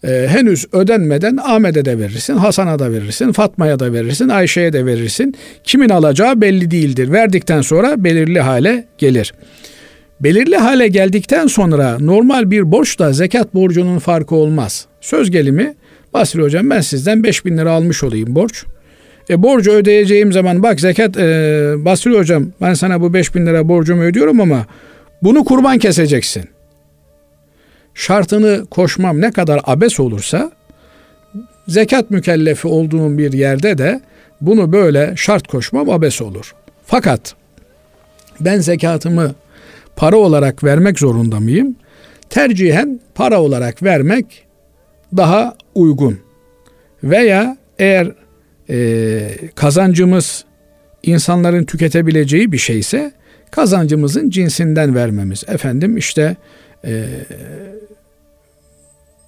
e, 0.05 0.27
henüz 0.29 0.67
ödenmeden 0.73 1.37
Ahmet'e 1.37 1.85
de 1.85 1.99
verirsin, 1.99 2.37
Hasan'a 2.37 2.79
da 2.79 2.93
verirsin, 2.93 3.33
Fatma'ya 3.33 3.79
da 3.79 3.93
verirsin, 3.93 4.29
Ayşe'ye 4.29 4.73
de 4.73 4.87
verirsin. 4.87 5.35
Kimin 5.65 5.89
alacağı 5.89 6.41
belli 6.41 6.71
değildir. 6.71 7.13
Verdikten 7.13 7.61
sonra 7.61 8.05
belirli 8.05 8.41
hale 8.41 8.85
gelir. 8.99 9.35
Belirli 10.21 10.57
hale 10.57 10.89
geldikten 10.89 11.47
sonra 11.47 11.99
normal 12.01 12.51
bir 12.51 12.73
borçla 12.73 13.13
zekat 13.13 13.55
borcunun 13.55 13.99
farkı 13.99 14.35
olmaz. 14.35 14.87
Söz 15.01 15.31
gelimi 15.31 15.75
Basri 16.15 16.43
hocam 16.43 16.71
ben 16.71 16.81
sizden 16.81 17.25
5 17.25 17.45
bin 17.45 17.59
lira 17.59 17.73
almış 17.73 18.05
olayım 18.05 18.35
borç. 18.35 18.65
E 19.31 19.43
borcu 19.43 19.71
ödeyeceğim 19.73 20.33
zaman 20.33 20.63
bak 20.63 20.81
zekat 20.81 21.17
e, 21.17 21.23
Basri 21.79 22.19
hocam 22.19 22.47
ben 22.61 22.75
sana 22.75 23.01
bu 23.01 23.15
5 23.15 23.35
bin 23.35 23.47
lira 23.47 23.69
borcumu 23.69 24.03
ödüyorum 24.03 24.41
ama 24.41 24.67
bunu 25.23 25.45
kurban 25.45 25.79
keseceksin. 25.79 26.45
Şartını 27.95 28.67
koşmam 28.71 29.21
ne 29.21 29.33
kadar 29.33 29.61
abes 29.65 30.01
olursa 30.01 30.53
zekat 31.69 32.11
mükellefi 32.11 32.69
olduğum 32.69 33.19
bir 33.19 33.33
yerde 33.33 33.79
de 33.79 34.01
bunu 34.41 34.73
böyle 34.73 35.13
şart 35.17 35.49
koşmam 35.49 35.91
abes 35.91 36.23
olur. 36.23 36.55
Fakat 36.87 37.35
ben 38.41 38.59
zekatımı 38.59 39.35
para 39.97 40.17
olarak 40.17 40.65
vermek 40.65 40.99
zorunda 40.99 41.41
mıyım? 41.41 41.77
Tercihen 42.31 43.01
para 43.15 43.43
olarak 43.43 43.83
vermek 43.83 44.47
daha 45.17 45.57
uygun. 45.75 46.21
Veya 47.05 47.57
eğer 47.79 48.13
e, 48.71 49.29
kazancımız 49.55 50.45
insanların 51.03 51.65
tüketebileceği 51.65 52.53
bir 52.53 52.59
şeyse 52.59 53.13
kazancımızın 53.51 54.31
cinsinden 54.31 54.95
vermemiz. 54.95 55.45
Efendim 55.49 55.97
işte 55.97 56.37
e, 56.85 57.05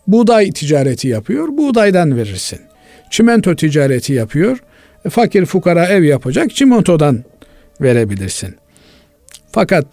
buğday 0.07 0.53
ticareti 0.53 1.09
yapıyor, 1.09 1.49
buğdaydan 1.49 2.17
verirsin. 2.17 2.61
Çimento 3.11 3.57
ticareti 3.57 4.13
yapıyor, 4.13 4.59
e, 5.05 5.11
fakir 5.11 5.45
fukara 5.45 5.87
ev 5.87 6.03
yapacak, 6.03 6.55
çimentodan 6.55 7.25
verebilirsin. 7.81 8.55
Fakat 9.53 9.87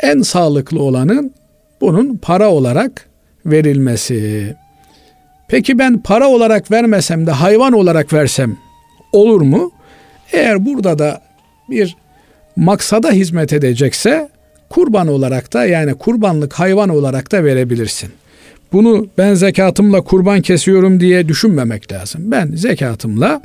en 0.00 0.22
sağlıklı 0.22 0.82
olanın 0.82 1.34
bunun 1.80 2.16
para 2.16 2.50
olarak 2.50 3.08
verilmesi. 3.46 4.56
Peki 5.48 5.78
ben 5.78 5.98
para 5.98 6.28
olarak 6.28 6.70
vermesem 6.70 7.26
de 7.26 7.30
hayvan 7.30 7.72
olarak 7.72 8.12
versem 8.12 8.56
olur 9.12 9.40
mu? 9.40 9.72
Eğer 10.32 10.66
burada 10.66 10.98
da 10.98 11.20
bir 11.70 11.96
maksada 12.56 13.10
hizmet 13.10 13.52
edecekse 13.52 14.28
kurban 14.70 15.08
olarak 15.08 15.52
da 15.52 15.66
yani 15.66 15.94
kurbanlık 15.94 16.52
hayvan 16.52 16.88
olarak 16.88 17.32
da 17.32 17.44
verebilirsin. 17.44 18.10
Bunu 18.72 19.06
ben 19.18 19.34
zekatımla 19.34 20.00
kurban 20.00 20.40
kesiyorum 20.40 21.00
diye 21.00 21.28
düşünmemek 21.28 21.92
lazım. 21.92 22.30
Ben 22.30 22.50
zekatımla 22.54 23.42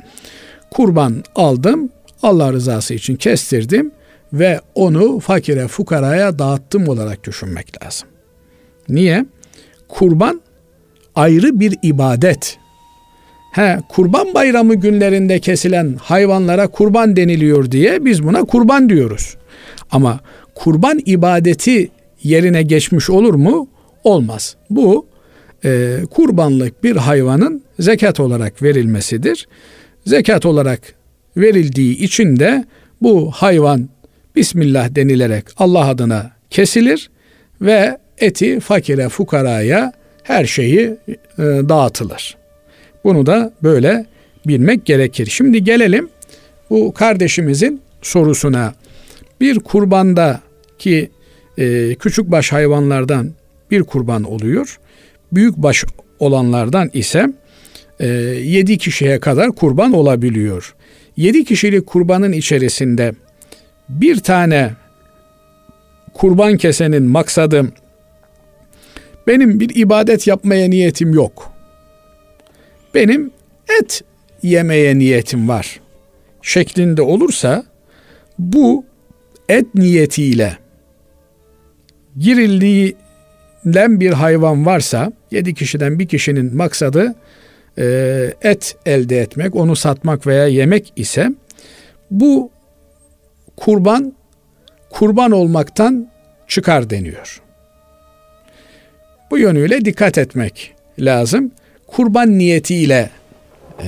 kurban 0.70 1.24
aldım, 1.34 1.90
Allah 2.22 2.52
rızası 2.52 2.94
için 2.94 3.16
kestirdim 3.16 3.92
ve 4.32 4.60
onu 4.74 5.20
fakire 5.20 5.68
fukaraya 5.68 6.38
dağıttım 6.38 6.88
olarak 6.88 7.24
düşünmek 7.24 7.84
lazım. 7.84 8.08
Niye? 8.88 9.26
Kurban 9.88 10.40
ayrı 11.14 11.60
bir 11.60 11.76
ibadet. 11.82 12.58
He, 13.52 13.78
kurban 13.88 14.34
bayramı 14.34 14.74
günlerinde 14.74 15.38
kesilen 15.40 15.94
hayvanlara 16.02 16.66
kurban 16.66 17.16
deniliyor 17.16 17.70
diye 17.70 18.04
biz 18.04 18.24
buna 18.24 18.44
kurban 18.44 18.88
diyoruz. 18.88 19.36
Ama 19.90 20.20
kurban 20.54 21.00
ibadeti 21.06 21.90
yerine 22.22 22.62
geçmiş 22.62 23.10
olur 23.10 23.34
mu? 23.34 23.68
Olmaz. 24.04 24.56
Bu 24.70 25.06
e, 25.64 25.98
kurbanlık 26.10 26.84
bir 26.84 26.96
hayvanın 26.96 27.62
zekat 27.78 28.20
olarak 28.20 28.62
verilmesidir. 28.62 29.48
zekat 30.06 30.46
olarak 30.46 30.80
verildiği 31.36 31.98
için 31.98 32.36
de 32.38 32.64
bu 33.02 33.30
hayvan 33.30 33.88
Bismillah 34.36 34.94
denilerek 34.94 35.44
Allah 35.56 35.88
adına 35.88 36.30
kesilir 36.50 37.10
ve 37.60 37.98
eti 38.18 38.60
fakire 38.60 39.08
fukaraya 39.08 39.92
her 40.22 40.44
şeyi 40.44 40.80
e, 40.80 41.16
dağıtılır. 41.42 42.36
Bunu 43.04 43.26
da 43.26 43.52
böyle 43.62 44.06
bilmek 44.46 44.84
gerekir. 44.84 45.26
Şimdi 45.26 45.64
gelelim 45.64 46.08
bu 46.70 46.94
kardeşimizin 46.94 47.80
sorusuna. 48.02 48.74
Bir 49.40 49.58
kurbanda 49.58 50.40
ki 50.78 51.10
e, 51.58 51.94
küçük 51.94 52.30
baş 52.30 52.52
hayvanlardan 52.52 53.30
bir 53.70 53.82
kurban 53.82 54.22
oluyor. 54.22 54.78
Büyük 55.32 55.56
baş 55.56 55.84
olanlardan 56.18 56.90
ise 56.92 57.26
e, 58.00 58.06
7 58.06 58.78
kişiye 58.78 59.20
kadar 59.20 59.52
kurban 59.52 59.92
olabiliyor. 59.92 60.74
7 61.16 61.44
kişilik 61.44 61.86
kurbanın 61.86 62.32
içerisinde 62.32 63.14
bir 63.90 64.20
tane 64.20 64.70
kurban 66.14 66.56
kesenin 66.56 67.02
maksadı 67.02 67.64
benim 69.26 69.60
bir 69.60 69.76
ibadet 69.76 70.26
yapmaya 70.26 70.68
niyetim 70.68 71.14
yok. 71.14 71.52
Benim 72.94 73.30
et 73.80 74.02
yemeye 74.42 74.98
niyetim 74.98 75.48
var 75.48 75.80
şeklinde 76.42 77.02
olursa 77.02 77.64
bu 78.38 78.84
et 79.48 79.74
niyetiyle 79.74 80.56
girildiğinden 82.18 84.00
bir 84.00 84.10
hayvan 84.10 84.66
varsa 84.66 85.12
yedi 85.30 85.54
kişiden 85.54 85.98
bir 85.98 86.08
kişinin 86.08 86.56
maksadı 86.56 87.14
e, 87.78 87.84
et 88.42 88.76
elde 88.86 89.20
etmek, 89.20 89.56
onu 89.56 89.76
satmak 89.76 90.26
veya 90.26 90.46
yemek 90.46 90.92
ise 90.96 91.30
bu 92.10 92.50
kurban 93.60 94.12
kurban 94.90 95.30
olmaktan 95.30 96.10
çıkar 96.48 96.90
deniyor. 96.90 97.42
Bu 99.30 99.38
yönüyle 99.38 99.84
dikkat 99.84 100.18
etmek 100.18 100.74
lazım. 100.98 101.52
Kurban 101.86 102.38
niyetiyle 102.38 103.10
e, 103.78 103.86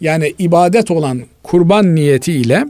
yani 0.00 0.34
ibadet 0.38 0.90
olan 0.90 1.22
kurban 1.42 1.94
niyetiyle 1.94 2.66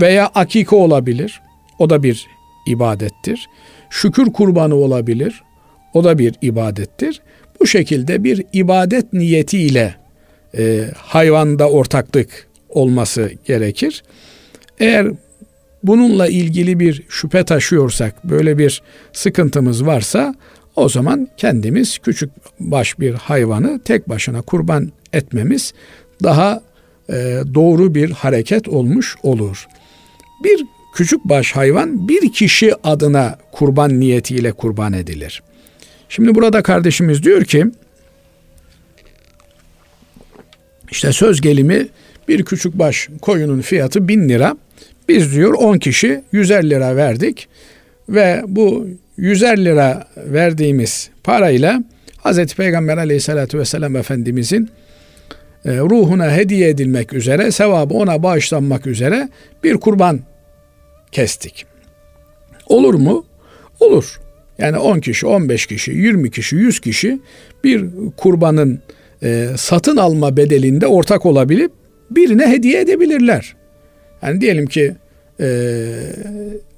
veya 0.00 0.26
akike 0.34 0.76
olabilir. 0.76 1.40
O 1.78 1.90
da 1.90 2.02
bir 2.02 2.26
ibadettir. 2.66 3.48
Şükür 3.90 4.32
kurbanı 4.32 4.74
olabilir. 4.74 5.42
O 5.94 6.04
da 6.04 6.18
bir 6.18 6.34
ibadettir. 6.42 7.22
Bu 7.60 7.66
şekilde 7.66 8.24
bir 8.24 8.44
ibadet 8.52 9.12
niyetiyle 9.12 9.94
e, 10.58 10.84
hayvanda 10.96 11.70
ortaklık 11.70 12.48
olması 12.68 13.32
gerekir. 13.46 14.02
Eğer 14.78 15.12
bununla 15.82 16.28
ilgili 16.28 16.80
bir 16.80 17.02
şüphe 17.08 17.44
taşıyorsak, 17.44 18.24
böyle 18.24 18.58
bir 18.58 18.82
sıkıntımız 19.12 19.86
varsa 19.86 20.34
o 20.76 20.88
zaman 20.88 21.28
kendimiz 21.36 21.98
küçük 21.98 22.30
baş 22.60 23.00
bir 23.00 23.14
hayvanı 23.14 23.80
tek 23.84 24.08
başına 24.08 24.42
kurban 24.42 24.92
etmemiz 25.12 25.74
daha 26.22 26.62
e, 27.08 27.14
doğru 27.54 27.94
bir 27.94 28.10
hareket 28.10 28.68
olmuş 28.68 29.16
olur. 29.22 29.66
Bir 30.44 30.66
küçük 30.94 31.24
baş 31.24 31.52
hayvan 31.52 32.08
bir 32.08 32.32
kişi 32.32 32.74
adına 32.84 33.38
kurban 33.52 34.00
niyetiyle 34.00 34.52
kurban 34.52 34.92
edilir. 34.92 35.42
Şimdi 36.08 36.34
burada 36.34 36.62
kardeşimiz 36.62 37.22
diyor 37.22 37.44
ki 37.44 37.66
işte 40.90 41.12
söz 41.12 41.40
gelimi 41.40 41.88
bir 42.28 42.44
küçük 42.44 42.78
baş 42.78 43.08
koyunun 43.22 43.60
fiyatı 43.60 44.08
bin 44.08 44.28
lira. 44.28 44.56
Biz 45.08 45.34
diyor 45.34 45.54
10 45.54 45.78
kişi 45.78 46.22
150 46.32 46.70
lira 46.70 46.96
verdik 46.96 47.48
ve 48.08 48.42
bu 48.46 48.88
150 49.16 49.64
lira 49.64 50.06
verdiğimiz 50.16 51.10
parayla 51.24 51.84
Hz. 52.24 52.54
Peygamber 52.54 52.96
aleyhissalatü 52.96 53.58
vesselam 53.58 53.96
Efendimizin 53.96 54.70
e, 55.64 55.76
ruhuna 55.78 56.32
hediye 56.32 56.68
edilmek 56.68 57.12
üzere, 57.12 57.50
sevabı 57.50 57.94
ona 57.94 58.22
bağışlanmak 58.22 58.86
üzere 58.86 59.28
bir 59.64 59.76
kurban 59.76 60.20
kestik. 61.12 61.66
Olur 62.66 62.94
mu? 62.94 63.24
Olur. 63.80 64.20
Yani 64.58 64.78
10 64.78 65.00
kişi, 65.00 65.26
15 65.26 65.66
kişi, 65.66 65.92
20 65.92 66.30
kişi, 66.30 66.56
100 66.56 66.80
kişi 66.80 67.20
bir 67.64 67.84
kurbanın 68.16 68.80
e, 69.22 69.48
satın 69.56 69.96
alma 69.96 70.36
bedelinde 70.36 70.86
ortak 70.86 71.26
olabilip 71.26 71.72
birine 72.16 72.46
hediye 72.46 72.80
edebilirler. 72.80 73.54
Yani 74.22 74.40
diyelim 74.40 74.66
ki 74.66 74.94
e, 75.40 75.46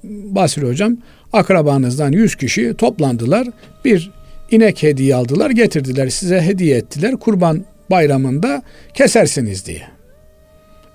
Basri 0.03 0.67
Hocam 0.67 0.97
akrabanızdan 1.33 2.11
100 2.11 2.35
kişi 2.35 2.73
toplandılar. 2.73 3.47
Bir 3.85 4.11
inek 4.51 4.83
hediye 4.83 5.15
aldılar, 5.15 5.49
getirdiler, 5.49 6.09
size 6.09 6.41
hediye 6.41 6.77
ettiler. 6.77 7.15
Kurban 7.15 7.65
bayramında 7.91 8.63
kesersiniz 8.93 9.65
diye. 9.65 9.81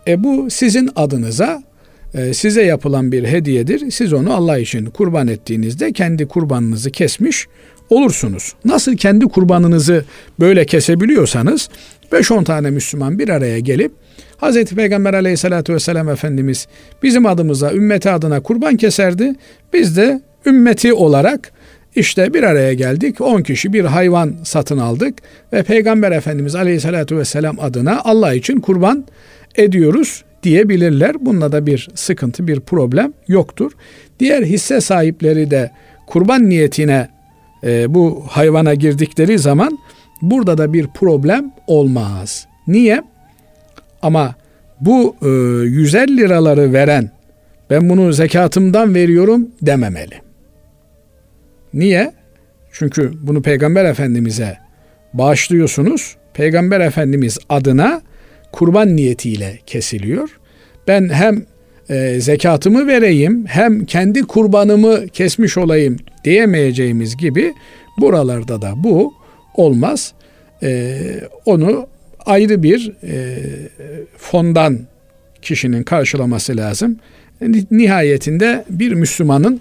E 0.06 0.24
bu 0.24 0.50
sizin 0.50 0.90
adınıza 0.96 1.62
e, 2.14 2.34
size 2.34 2.62
yapılan 2.62 3.12
bir 3.12 3.24
hediyedir. 3.24 3.90
Siz 3.90 4.12
onu 4.12 4.34
Allah 4.34 4.58
için 4.58 4.86
kurban 4.86 5.28
ettiğinizde 5.28 5.92
kendi 5.92 6.26
kurbanınızı 6.26 6.90
kesmiş 6.90 7.46
olursunuz. 7.90 8.52
Nasıl 8.64 8.96
kendi 8.96 9.24
kurbanınızı 9.24 10.04
böyle 10.40 10.66
kesebiliyorsanız 10.66 11.68
5-10 12.12 12.44
tane 12.44 12.70
Müslüman 12.70 13.18
bir 13.18 13.28
araya 13.28 13.58
gelip 13.58 13.92
Hz. 14.42 14.64
Peygamber 14.64 15.14
aleyhissalatü 15.14 15.74
vesselam 15.74 16.08
Efendimiz 16.08 16.66
bizim 17.02 17.26
adımıza, 17.26 17.72
ümmeti 17.72 18.10
adına 18.10 18.40
kurban 18.40 18.76
keserdi. 18.76 19.34
Biz 19.72 19.96
de 19.96 20.20
ümmeti 20.46 20.92
olarak 20.92 21.52
işte 21.96 22.34
bir 22.34 22.42
araya 22.42 22.72
geldik. 22.72 23.20
10 23.20 23.42
kişi 23.42 23.72
bir 23.72 23.84
hayvan 23.84 24.34
satın 24.44 24.78
aldık 24.78 25.18
ve 25.52 25.62
Peygamber 25.62 26.12
Efendimiz 26.12 26.54
Aleyhisselatü 26.54 27.16
Vesselam 27.16 27.60
adına 27.60 28.00
Allah 28.04 28.34
için 28.34 28.60
kurban 28.60 29.04
ediyoruz 29.56 30.24
diyebilirler. 30.42 31.14
Bununla 31.20 31.52
da 31.52 31.66
bir 31.66 31.88
sıkıntı, 31.94 32.46
bir 32.46 32.60
problem 32.60 33.12
yoktur. 33.28 33.72
Diğer 34.20 34.42
hisse 34.42 34.80
sahipleri 34.80 35.50
de 35.50 35.70
kurban 36.06 36.48
niyetine 36.48 37.08
e, 37.64 37.94
bu 37.94 38.24
hayvana 38.28 38.74
girdikleri 38.74 39.38
zaman 39.38 39.78
burada 40.22 40.58
da 40.58 40.72
bir 40.72 40.86
problem 40.86 41.52
olmaz. 41.66 42.46
Niye? 42.66 43.11
Ama 44.02 44.34
bu 44.80 45.16
e, 45.22 45.28
150 45.28 46.16
liraları 46.16 46.72
veren 46.72 47.10
ben 47.70 47.88
bunu 47.88 48.12
zekatımdan 48.12 48.94
veriyorum 48.94 49.48
dememeli. 49.62 50.14
Niye? 51.74 52.12
Çünkü 52.72 53.12
bunu 53.22 53.42
Peygamber 53.42 53.84
Efendimiz'e 53.84 54.58
bağışlıyorsunuz. 55.14 56.16
Peygamber 56.34 56.80
Efendimiz 56.80 57.38
adına 57.48 58.02
kurban 58.52 58.96
niyetiyle 58.96 59.58
kesiliyor. 59.66 60.28
Ben 60.88 61.08
hem 61.08 61.46
e, 61.90 62.20
zekatımı 62.20 62.86
vereyim 62.86 63.46
hem 63.46 63.84
kendi 63.84 64.22
kurbanımı 64.22 65.08
kesmiş 65.08 65.58
olayım 65.58 65.96
diyemeyeceğimiz 66.24 67.16
gibi 67.16 67.54
buralarda 68.00 68.62
da 68.62 68.72
bu 68.76 69.14
olmaz. 69.54 70.12
E, 70.62 70.98
onu 71.46 71.86
ayrı 72.26 72.62
bir 72.62 72.92
e, 73.02 73.38
fondan 74.16 74.78
kişinin 75.42 75.82
karşılaması 75.82 76.56
lazım. 76.56 76.96
Nihayetinde 77.70 78.64
bir 78.70 78.92
Müslümanın 78.92 79.60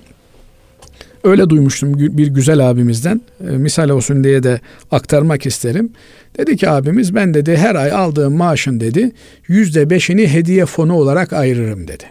Öyle 1.24 1.50
duymuştum 1.50 2.00
bir 2.18 2.28
güzel 2.28 2.70
abimizden. 2.70 3.22
E, 3.50 3.52
misal 3.52 3.90
olsun 3.90 4.24
diye 4.24 4.44
de 4.44 4.60
aktarmak 4.92 5.46
isterim. 5.46 5.92
Dedi 6.38 6.58
ki 6.58 6.70
abimiz 6.70 7.16
ben 7.16 7.34
dedi 7.34 7.58
her 7.58 7.76
ay 7.76 7.92
aldığım 7.92 8.36
maaşın 8.36 8.80
dedi 8.80 9.12
yüzde 9.48 9.90
beşini 9.90 10.28
hediye 10.28 10.66
fonu 10.66 10.94
olarak 10.94 11.34
ayırırım 11.34 11.88
dedi. 11.88 12.04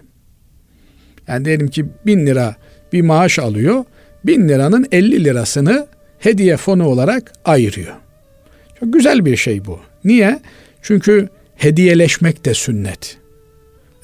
Yani 1.28 1.44
diyelim 1.44 1.68
ki 1.68 1.84
bin 2.07 2.26
lira 2.26 2.57
bir 2.92 3.03
maaş 3.03 3.38
alıyor. 3.38 3.84
Bin 4.24 4.48
liranın 4.48 4.86
elli 4.92 5.24
lirasını 5.24 5.86
hediye 6.18 6.57
fonu 6.57 6.86
olarak 6.86 7.32
ayırıyor. 7.44 7.94
Çok 8.80 8.92
güzel 8.92 9.24
bir 9.24 9.36
şey 9.36 9.66
bu. 9.66 9.80
Niye? 10.05 10.40
Çünkü 10.82 11.28
hediyeleşmek 11.57 12.44
de 12.44 12.55
sünnet. 12.55 13.16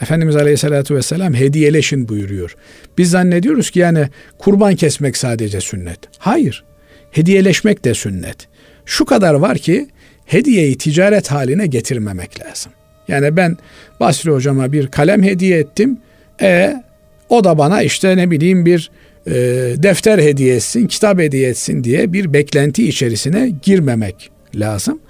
Efendimiz 0.00 0.36
Aleyhisselatü 0.36 0.94
Vesselam 0.94 1.34
hediyeleşin 1.34 2.08
buyuruyor. 2.08 2.56
Biz 2.98 3.10
zannediyoruz 3.10 3.70
ki 3.70 3.78
yani 3.78 4.08
kurban 4.38 4.74
kesmek 4.74 5.16
sadece 5.16 5.60
sünnet. 5.60 5.98
Hayır. 6.18 6.64
Hediyeleşmek 7.10 7.84
de 7.84 7.94
sünnet. 7.94 8.36
Şu 8.84 9.04
kadar 9.04 9.34
var 9.34 9.58
ki 9.58 9.88
hediyeyi 10.26 10.78
ticaret 10.78 11.30
haline 11.30 11.66
getirmemek 11.66 12.40
lazım. 12.40 12.72
Yani 13.08 13.36
ben 13.36 13.56
Basri 14.00 14.30
hocama 14.30 14.72
bir 14.72 14.86
kalem 14.86 15.22
hediye 15.22 15.58
ettim. 15.58 15.98
E 16.42 16.82
o 17.28 17.44
da 17.44 17.58
bana 17.58 17.82
işte 17.82 18.16
ne 18.16 18.30
bileyim 18.30 18.66
bir 18.66 18.90
e, 19.26 19.32
defter 19.76 20.18
hediye 20.18 20.56
etsin, 20.56 20.86
kitap 20.86 21.18
hediye 21.18 21.48
etsin 21.48 21.84
diye 21.84 22.12
bir 22.12 22.32
beklenti 22.32 22.88
içerisine 22.88 23.52
girmemek 23.62 24.30
lazım. 24.54 25.00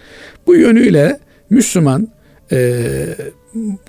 Bu 0.46 0.56
yönüyle 0.56 1.18
Müslüman 1.50 2.08
e, 2.52 2.82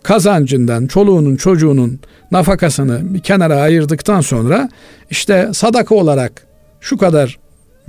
kazancından, 0.04 0.88
çoluğunun 0.88 1.36
çocuğunun 1.36 2.00
nafakasını 2.32 3.14
bir 3.14 3.20
kenara 3.20 3.56
ayırdıktan 3.56 4.22
sonra 4.22 4.70
işte 5.10 5.50
sadaka 5.54 5.96
olarak 5.96 6.48
şu 6.82 6.98
kadar 6.98 7.40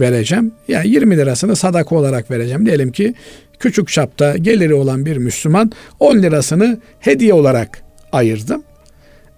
vereceğim. 0.00 0.52
Yani 0.68 0.88
20 0.88 1.16
lirasını 1.16 1.56
sadaka 1.56 1.96
olarak 1.96 2.30
vereceğim. 2.30 2.66
Diyelim 2.66 2.92
ki 2.92 3.14
küçük 3.58 3.88
çapta 3.88 4.36
geliri 4.36 4.74
olan 4.74 5.06
bir 5.06 5.16
Müslüman 5.16 5.72
10 6.00 6.18
lirasını 6.18 6.78
hediye 7.00 7.34
olarak 7.34 7.82
ayırdım 8.12 8.62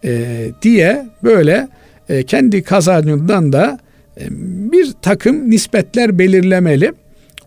e, 0.05 0.47
diye 0.63 1.07
böyle 1.25 1.69
e, 2.09 2.23
kendi 2.23 2.63
kazancından 2.63 3.53
da 3.53 3.79
e, 4.21 4.25
bir 4.73 4.93
takım 5.03 5.51
nispetler 5.51 6.19
belirlemeli. 6.19 6.93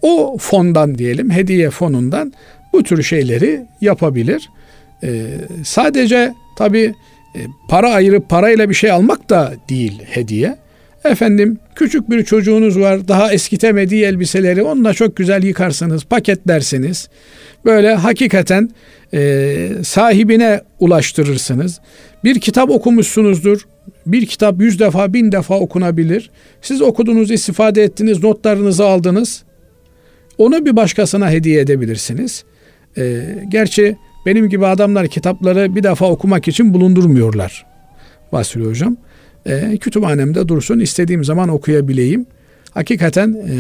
O 0.04 0.38
fondan 0.40 0.98
diyelim 0.98 1.30
hediye 1.32 1.70
fonundan 1.70 2.34
bu 2.74 2.84
tür 2.84 3.04
şeyleri 3.04 3.66
yapabilir. 3.82 4.50
E, 5.04 5.26
sadece 5.64 6.34
tabi 6.58 6.94
e, 7.36 7.40
para 7.70 7.92
ayırıp 7.94 8.30
parayla 8.30 8.70
bir 8.70 8.74
şey 8.74 8.92
almak 8.92 9.30
da 9.30 9.54
değil 9.70 10.02
hediye. 10.06 10.58
Efendim 11.06 11.60
küçük 11.76 12.10
bir 12.10 12.24
çocuğunuz 12.24 12.80
var 12.80 13.08
daha 13.08 13.34
eskitemediği 13.34 14.06
elbiseleri 14.06 14.64
onunla 14.64 14.94
çok 14.94 15.16
güzel 15.16 15.44
yıkarsınız 15.44 16.06
paketlersiniz. 16.06 17.10
Böyle 17.66 17.96
hakikaten 17.96 18.70
e, 19.14 19.70
sahibine 19.84 20.62
ulaştırırsınız. 20.80 21.80
Bir 22.24 22.40
kitap 22.40 22.70
okumuşsunuzdur. 22.70 23.68
Bir 24.06 24.26
kitap 24.26 24.62
yüz 24.62 24.80
defa 24.80 25.14
bin 25.14 25.32
defa 25.32 25.60
okunabilir. 25.60 26.30
Siz 26.62 26.82
okudunuz 26.82 27.32
istifade 27.32 27.84
ettiniz 27.84 28.24
notlarınızı 28.24 28.86
aldınız. 28.86 29.44
Onu 30.38 30.66
bir 30.66 30.76
başkasına 30.76 31.32
hediye 31.32 31.62
edebilirsiniz. 31.62 32.44
E, 32.98 33.22
gerçi 33.50 33.98
benim 34.26 34.50
gibi 34.50 34.66
adamlar 34.66 35.08
kitapları 35.08 35.76
bir 35.76 35.84
defa 35.84 36.10
okumak 36.10 36.48
için 36.48 36.74
bulundurmuyorlar. 36.74 37.66
Basri 38.32 38.66
Hocam 38.66 38.98
e, 39.46 39.78
kütüphanemde 39.78 40.48
dursun 40.48 40.80
istediğim 40.80 41.24
zaman 41.24 41.50
okuyabileyim. 41.50 42.26
Hakikaten 42.72 43.34
e, 43.34 43.54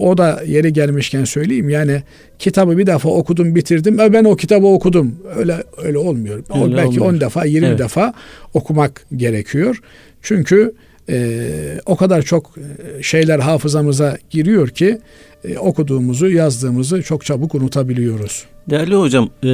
o 0.00 0.18
da 0.18 0.42
yeri 0.46 0.72
gelmişken 0.72 1.24
söyleyeyim 1.24 1.68
yani 1.68 2.02
kitabı 2.38 2.78
bir 2.78 2.86
defa 2.86 3.08
okudum 3.08 3.54
bitirdim 3.54 4.00
e 4.00 4.12
ben 4.12 4.24
o 4.24 4.36
kitabı 4.36 4.66
okudum 4.66 5.16
öyle 5.36 5.56
öyle 5.82 5.98
olmuyor. 5.98 6.44
Öyle 6.62 6.76
belki 6.76 7.00
olmuyor. 7.00 7.14
10 7.14 7.20
defa 7.20 7.44
20 7.44 7.66
evet. 7.66 7.78
defa 7.78 8.14
okumak 8.54 9.06
gerekiyor. 9.16 9.80
Çünkü 10.22 10.74
e, 11.08 11.48
o 11.86 11.96
kadar 11.96 12.22
çok 12.22 12.54
şeyler 13.02 13.38
hafızamıza 13.38 14.18
giriyor 14.30 14.68
ki 14.68 14.98
e, 15.44 15.58
okuduğumuzu 15.58 16.30
yazdığımızı 16.30 17.02
çok 17.02 17.24
çabuk 17.24 17.54
unutabiliyoruz. 17.54 18.44
Değerli 18.70 18.94
hocam 18.94 19.30
e, 19.44 19.50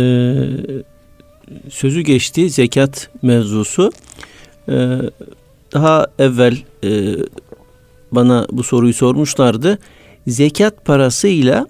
sözü 1.71 2.01
geçti 2.01 2.51
zekat 2.51 3.11
mevzusu. 3.23 3.93
E, 4.69 4.99
daha 5.73 6.07
evvel 6.19 6.57
e, 6.85 7.17
bana 8.13 8.47
bu 8.53 8.63
soruyu 8.63 8.95
sormuşlardı. 8.95 9.79
Zekat 10.27 10.85
parasıyla 10.85 11.67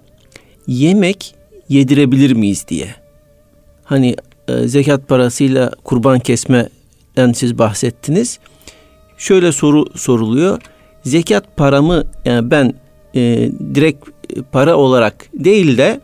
yemek 0.67 1.35
yedirebilir 1.69 2.31
miyiz 2.33 2.65
diye. 2.67 2.95
Hani 3.83 4.15
e, 4.47 4.67
zekat 4.67 5.07
parasıyla 5.07 5.71
kurban 5.83 6.19
kesmeden 6.19 7.31
siz 7.33 7.57
bahsettiniz. 7.57 8.39
Şöyle 9.17 9.51
soru 9.51 9.85
soruluyor. 9.95 10.61
Zekat 11.03 11.57
paramı 11.57 12.03
yani 12.25 12.51
ben 12.51 12.73
e, 13.15 13.51
direkt 13.75 14.05
para 14.51 14.75
olarak 14.77 15.29
değil 15.33 15.77
de 15.77 15.99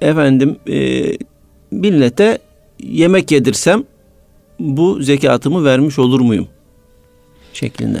efendim 0.00 0.56
e, 0.68 1.04
millete 1.70 2.38
yemek 2.80 3.30
yedirsem 3.30 3.84
bu 4.60 5.02
zekatımı 5.02 5.64
vermiş 5.64 5.98
olur 5.98 6.20
muyum? 6.20 6.48
şeklinde. 7.56 7.98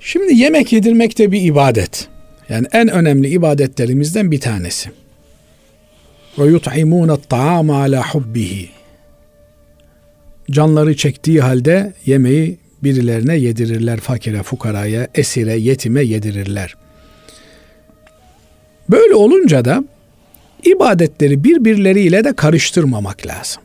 Şimdi 0.00 0.34
yemek 0.34 0.72
yedirmek 0.72 1.18
de 1.18 1.32
bir 1.32 1.42
ibadet. 1.42 2.08
Yani 2.48 2.66
en 2.72 2.88
önemli 2.88 3.28
ibadetlerimizden 3.28 4.30
bir 4.30 4.40
tanesi. 4.40 4.90
Ve 6.38 6.44
yut'imûne 6.44 7.16
ta'ama 7.28 7.80
ala 7.80 8.10
hubbihi. 8.10 8.68
Canları 10.50 10.96
çektiği 10.96 11.40
halde 11.40 11.92
yemeği 12.06 12.58
birilerine 12.82 13.36
yedirirler. 13.36 14.00
Fakire, 14.00 14.42
fukaraya, 14.42 15.08
esire, 15.14 15.56
yetime 15.56 16.02
yedirirler. 16.02 16.74
Böyle 18.90 19.14
olunca 19.14 19.64
da 19.64 19.84
ibadetleri 20.64 21.44
birbirleriyle 21.44 22.24
de 22.24 22.32
karıştırmamak 22.32 23.26
lazım. 23.26 23.62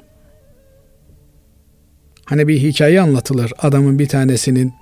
Hani 2.25 2.47
bir 2.47 2.59
hikaye 2.59 3.01
anlatılır. 3.01 3.51
Adamın 3.57 3.99
bir 3.99 4.07
tanesinin 4.07 4.73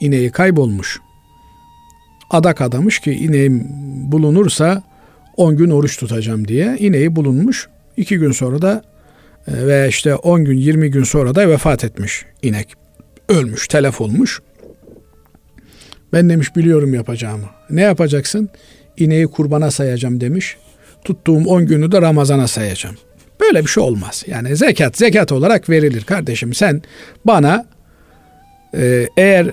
ineği 0.00 0.30
kaybolmuş. 0.30 1.00
Adak 2.30 2.60
adamış 2.60 2.98
ki 2.98 3.12
ineğim 3.12 3.66
bulunursa 4.12 4.82
10 5.36 5.56
gün 5.56 5.70
oruç 5.70 5.96
tutacağım 5.98 6.48
diye. 6.48 6.76
İneği 6.78 7.16
bulunmuş. 7.16 7.68
2 7.96 8.18
gün 8.18 8.32
sonra 8.32 8.62
da 8.62 8.82
e, 9.48 9.66
ve 9.66 9.88
işte 9.88 10.14
10 10.14 10.44
gün 10.44 10.56
20 10.56 10.90
gün 10.90 11.04
sonra 11.04 11.34
da 11.34 11.48
vefat 11.48 11.84
etmiş 11.84 12.24
inek. 12.42 12.74
Ölmüş, 13.28 13.68
telef 13.68 14.00
olmuş. 14.00 14.40
Ben 16.12 16.30
demiş 16.30 16.56
biliyorum 16.56 16.94
yapacağımı. 16.94 17.46
Ne 17.70 17.80
yapacaksın? 17.80 18.50
İneği 19.00 19.26
kurbana 19.26 19.70
sayacağım 19.70 20.20
demiş. 20.20 20.56
Tuttuğum 21.04 21.44
10 21.44 21.66
günü 21.66 21.92
de 21.92 22.02
Ramazan'a 22.02 22.48
sayacağım. 22.48 22.96
Böyle 23.40 23.62
bir 23.62 23.70
şey 23.70 23.82
olmaz. 23.82 24.24
Yani 24.26 24.56
zekat 24.56 24.96
zekat 24.96 25.32
olarak 25.32 25.70
verilir 25.70 26.04
kardeşim. 26.04 26.54
Sen 26.54 26.82
bana 27.24 27.66
e, 28.74 29.08
eğer 29.16 29.50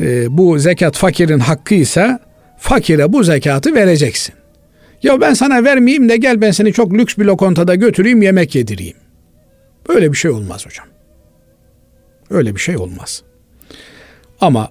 e, 0.00 0.36
bu 0.36 0.58
zekat 0.58 0.96
fakirin 0.96 1.38
hakkıysa 1.38 2.20
fakire 2.58 3.12
bu 3.12 3.24
zekatı 3.24 3.74
vereceksin. 3.74 4.34
Ya 5.02 5.20
ben 5.20 5.34
sana 5.34 5.64
vermeyeyim 5.64 6.08
de 6.08 6.16
gel 6.16 6.40
ben 6.40 6.50
seni 6.50 6.72
çok 6.72 6.94
lüks 6.94 7.18
bir 7.18 7.24
lokantada 7.24 7.74
götüreyim 7.74 8.22
yemek 8.22 8.54
yedireyim. 8.54 8.96
Böyle 9.88 10.12
bir 10.12 10.16
şey 10.16 10.30
olmaz 10.30 10.66
hocam. 10.66 10.86
Öyle 12.30 12.54
bir 12.54 12.60
şey 12.60 12.76
olmaz. 12.76 13.22
Ama 14.40 14.70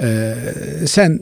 e, 0.00 0.34
sen 0.86 1.20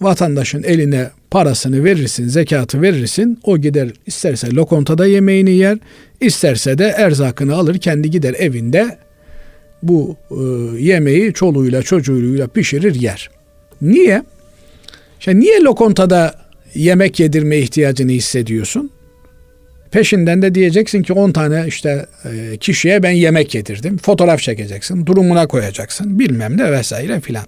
vatandaşın 0.00 0.62
eline 0.62 1.10
parasını 1.30 1.84
verirsin, 1.84 2.28
zekatı 2.28 2.82
verirsin. 2.82 3.38
O 3.44 3.58
gider 3.58 3.90
isterse 4.06 4.50
lokantada 4.50 5.06
yemeğini 5.06 5.50
yer, 5.50 5.78
isterse 6.20 6.78
de 6.78 6.84
erzakını 6.84 7.54
alır 7.54 7.78
kendi 7.78 8.10
gider 8.10 8.34
evinde 8.38 8.98
bu 9.82 10.16
e, 10.30 10.42
yemeği 10.82 11.32
çoluğuyla 11.32 11.82
çocuğuyla 11.82 12.46
pişirir 12.46 12.94
yer. 12.94 13.30
Niye? 13.82 14.22
İşte 15.18 15.40
niye 15.40 15.60
lokontada 15.60 16.34
yemek 16.74 17.20
yedirme 17.20 17.58
ihtiyacını 17.58 18.10
hissediyorsun? 18.10 18.90
Peşinden 19.90 20.42
de 20.42 20.54
diyeceksin 20.54 21.02
ki 21.02 21.12
10 21.12 21.32
tane 21.32 21.64
işte 21.66 22.06
e, 22.24 22.56
kişiye 22.56 23.02
ben 23.02 23.10
yemek 23.10 23.54
yedirdim. 23.54 23.98
Fotoğraf 23.98 24.40
çekeceksin, 24.40 25.06
durumuna 25.06 25.46
koyacaksın, 25.46 26.18
bilmem 26.18 26.56
ne 26.56 26.72
vesaire 26.72 27.20
filan. 27.20 27.44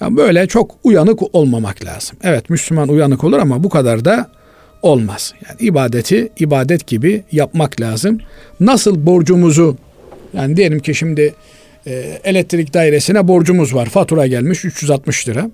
Yani 0.00 0.16
böyle 0.16 0.46
çok 0.46 0.74
uyanık 0.84 1.34
olmamak 1.34 1.84
lazım. 1.84 2.18
Evet 2.22 2.50
Müslüman 2.50 2.88
uyanık 2.88 3.24
olur 3.24 3.38
ama 3.38 3.64
bu 3.64 3.68
kadar 3.68 4.04
da 4.04 4.30
olmaz. 4.82 5.34
Yani 5.48 5.56
ibadeti 5.60 6.28
ibadet 6.38 6.86
gibi 6.86 7.24
yapmak 7.32 7.80
lazım. 7.80 8.18
Nasıl 8.60 9.06
borcumuzu 9.06 9.76
yani 10.34 10.56
diyelim 10.56 10.80
ki 10.80 10.94
şimdi 10.94 11.34
e, 11.86 12.20
elektrik 12.24 12.74
dairesine 12.74 13.28
borcumuz 13.28 13.74
var. 13.74 13.86
Fatura 13.86 14.26
gelmiş 14.26 14.64
360 14.64 15.28
lira. 15.28 15.50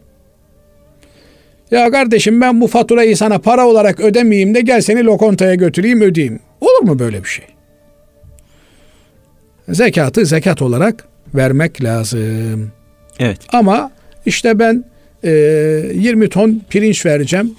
Ya 1.71 1.91
kardeşim 1.91 2.41
ben 2.41 2.61
bu 2.61 2.67
faturayı 2.67 3.17
sana 3.17 3.39
para 3.39 3.67
olarak 3.67 4.01
ödemeyeyim 4.01 4.55
de 4.55 4.61
gel 4.61 4.81
seni 4.81 5.05
lokontaya 5.05 5.55
götüreyim 5.55 6.01
ödeyeyim. 6.01 6.41
Olur 6.61 6.83
mu 6.83 6.99
böyle 6.99 7.25
bir 7.25 7.29
şey? 7.29 7.45
Zekatı 9.69 10.27
zekat 10.27 10.63
olarak 10.63 11.05
vermek 11.35 11.85
lazım. 11.85 12.73
Evet. 13.19 13.39
Ama 13.53 13.91
işte 14.27 14.59
ben 14.59 14.85
e, 15.25 15.31
20 15.95 16.29
ton 16.29 16.63
pirinç 16.71 17.07
vereceğim. 17.07 17.55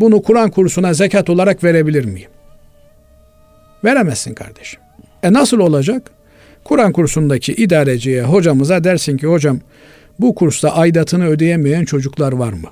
Bunu 0.00 0.22
Kur'an 0.22 0.50
kursuna 0.50 0.94
zekat 0.94 1.30
olarak 1.30 1.64
verebilir 1.64 2.04
miyim? 2.04 2.30
Veremezsin 3.84 4.34
kardeşim. 4.34 4.80
E 5.22 5.32
nasıl 5.32 5.58
olacak? 5.58 6.10
Kur'an 6.64 6.92
kursundaki 6.92 7.52
idareciye, 7.54 8.22
hocamıza 8.22 8.84
dersin 8.84 9.16
ki 9.16 9.26
hocam 9.26 9.58
bu 10.18 10.34
kursta 10.34 10.70
aidatını 10.70 11.26
ödeyemeyen 11.26 11.84
çocuklar 11.84 12.32
var 12.32 12.52
mı? 12.52 12.68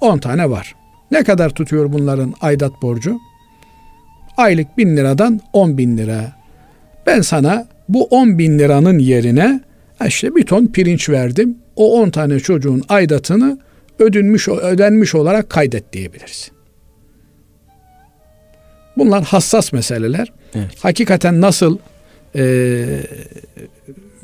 10 0.00 0.18
tane 0.18 0.50
var. 0.50 0.74
Ne 1.10 1.24
kadar 1.24 1.50
tutuyor 1.50 1.92
bunların 1.92 2.34
aidat 2.40 2.82
borcu? 2.82 3.18
Aylık 4.36 4.78
bin 4.78 4.96
liradan 4.96 5.40
10 5.52 5.78
bin 5.78 5.98
lira. 5.98 6.32
Ben 7.06 7.20
sana 7.20 7.66
bu 7.88 8.04
10 8.04 8.38
bin 8.38 8.58
liranın 8.58 8.98
yerine 8.98 9.60
işte 10.06 10.34
bir 10.34 10.46
ton 10.46 10.66
pirinç 10.66 11.10
verdim. 11.10 11.58
O 11.78 12.00
10 12.00 12.10
tane 12.10 12.40
çocuğun 12.40 12.82
aidatını 12.88 13.58
ödünmüş, 13.98 14.48
ödenmiş 14.48 15.14
olarak 15.14 15.50
kaydet 15.50 15.92
diyebilirsin. 15.92 16.52
Bunlar 18.96 19.24
hassas 19.24 19.72
meseleler. 19.72 20.32
Evet. 20.54 20.70
Hakikaten 20.80 21.40
nasıl 21.40 21.78
e, 22.36 22.84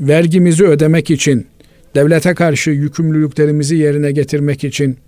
vergimizi 0.01 0.65
ödemek 0.65 1.11
için, 1.11 1.47
devlete 1.95 2.35
karşı 2.35 2.71
yükümlülüklerimizi 2.71 3.77
yerine 3.77 4.13
getirmek 4.13 4.65
için 4.65 4.99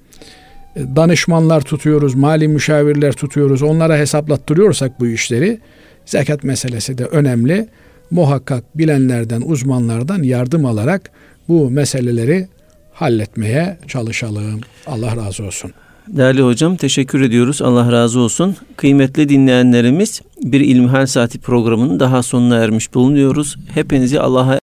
e, 0.77 0.81
danışmanlar 0.97 1.61
tutuyoruz, 1.61 2.15
mali 2.15 2.49
müşavirler 2.49 3.13
tutuyoruz, 3.13 3.63
onlara 3.63 3.99
hesaplattırıyorsak 3.99 5.01
bu 5.01 5.07
işleri, 5.07 5.61
zekat 6.05 6.45
meselesi 6.45 6.99
de 6.99 7.05
önemli. 7.05 7.69
Muhakkak 8.11 8.79
bilenlerden, 8.79 9.41
uzmanlardan 9.41 10.23
yardım 10.23 10.67
alarak 10.67 11.11
bu 11.49 11.71
meseleleri 11.71 12.49
halletmeye 12.93 13.79
çalışalım. 13.89 14.61
Allah 14.87 15.17
razı 15.17 15.45
olsun. 15.45 15.73
Değerli 16.09 16.43
hocam 16.43 16.77
teşekkür 16.77 17.21
ediyoruz. 17.21 17.63
Allah 17.63 17.93
razı 17.93 18.21
olsun. 18.21 18.57
Kıymetli 18.77 19.29
dinleyenlerimiz 19.29 20.23
bir 20.43 20.61
İlmihal 20.61 21.07
Saati 21.07 21.39
programının 21.39 22.01
daha 22.01 22.23
sonuna 22.23 22.57
ermiş 22.57 22.95
bulunuyoruz. 22.95 23.57
Hepinizi 23.75 24.21
Allah'a 24.21 24.55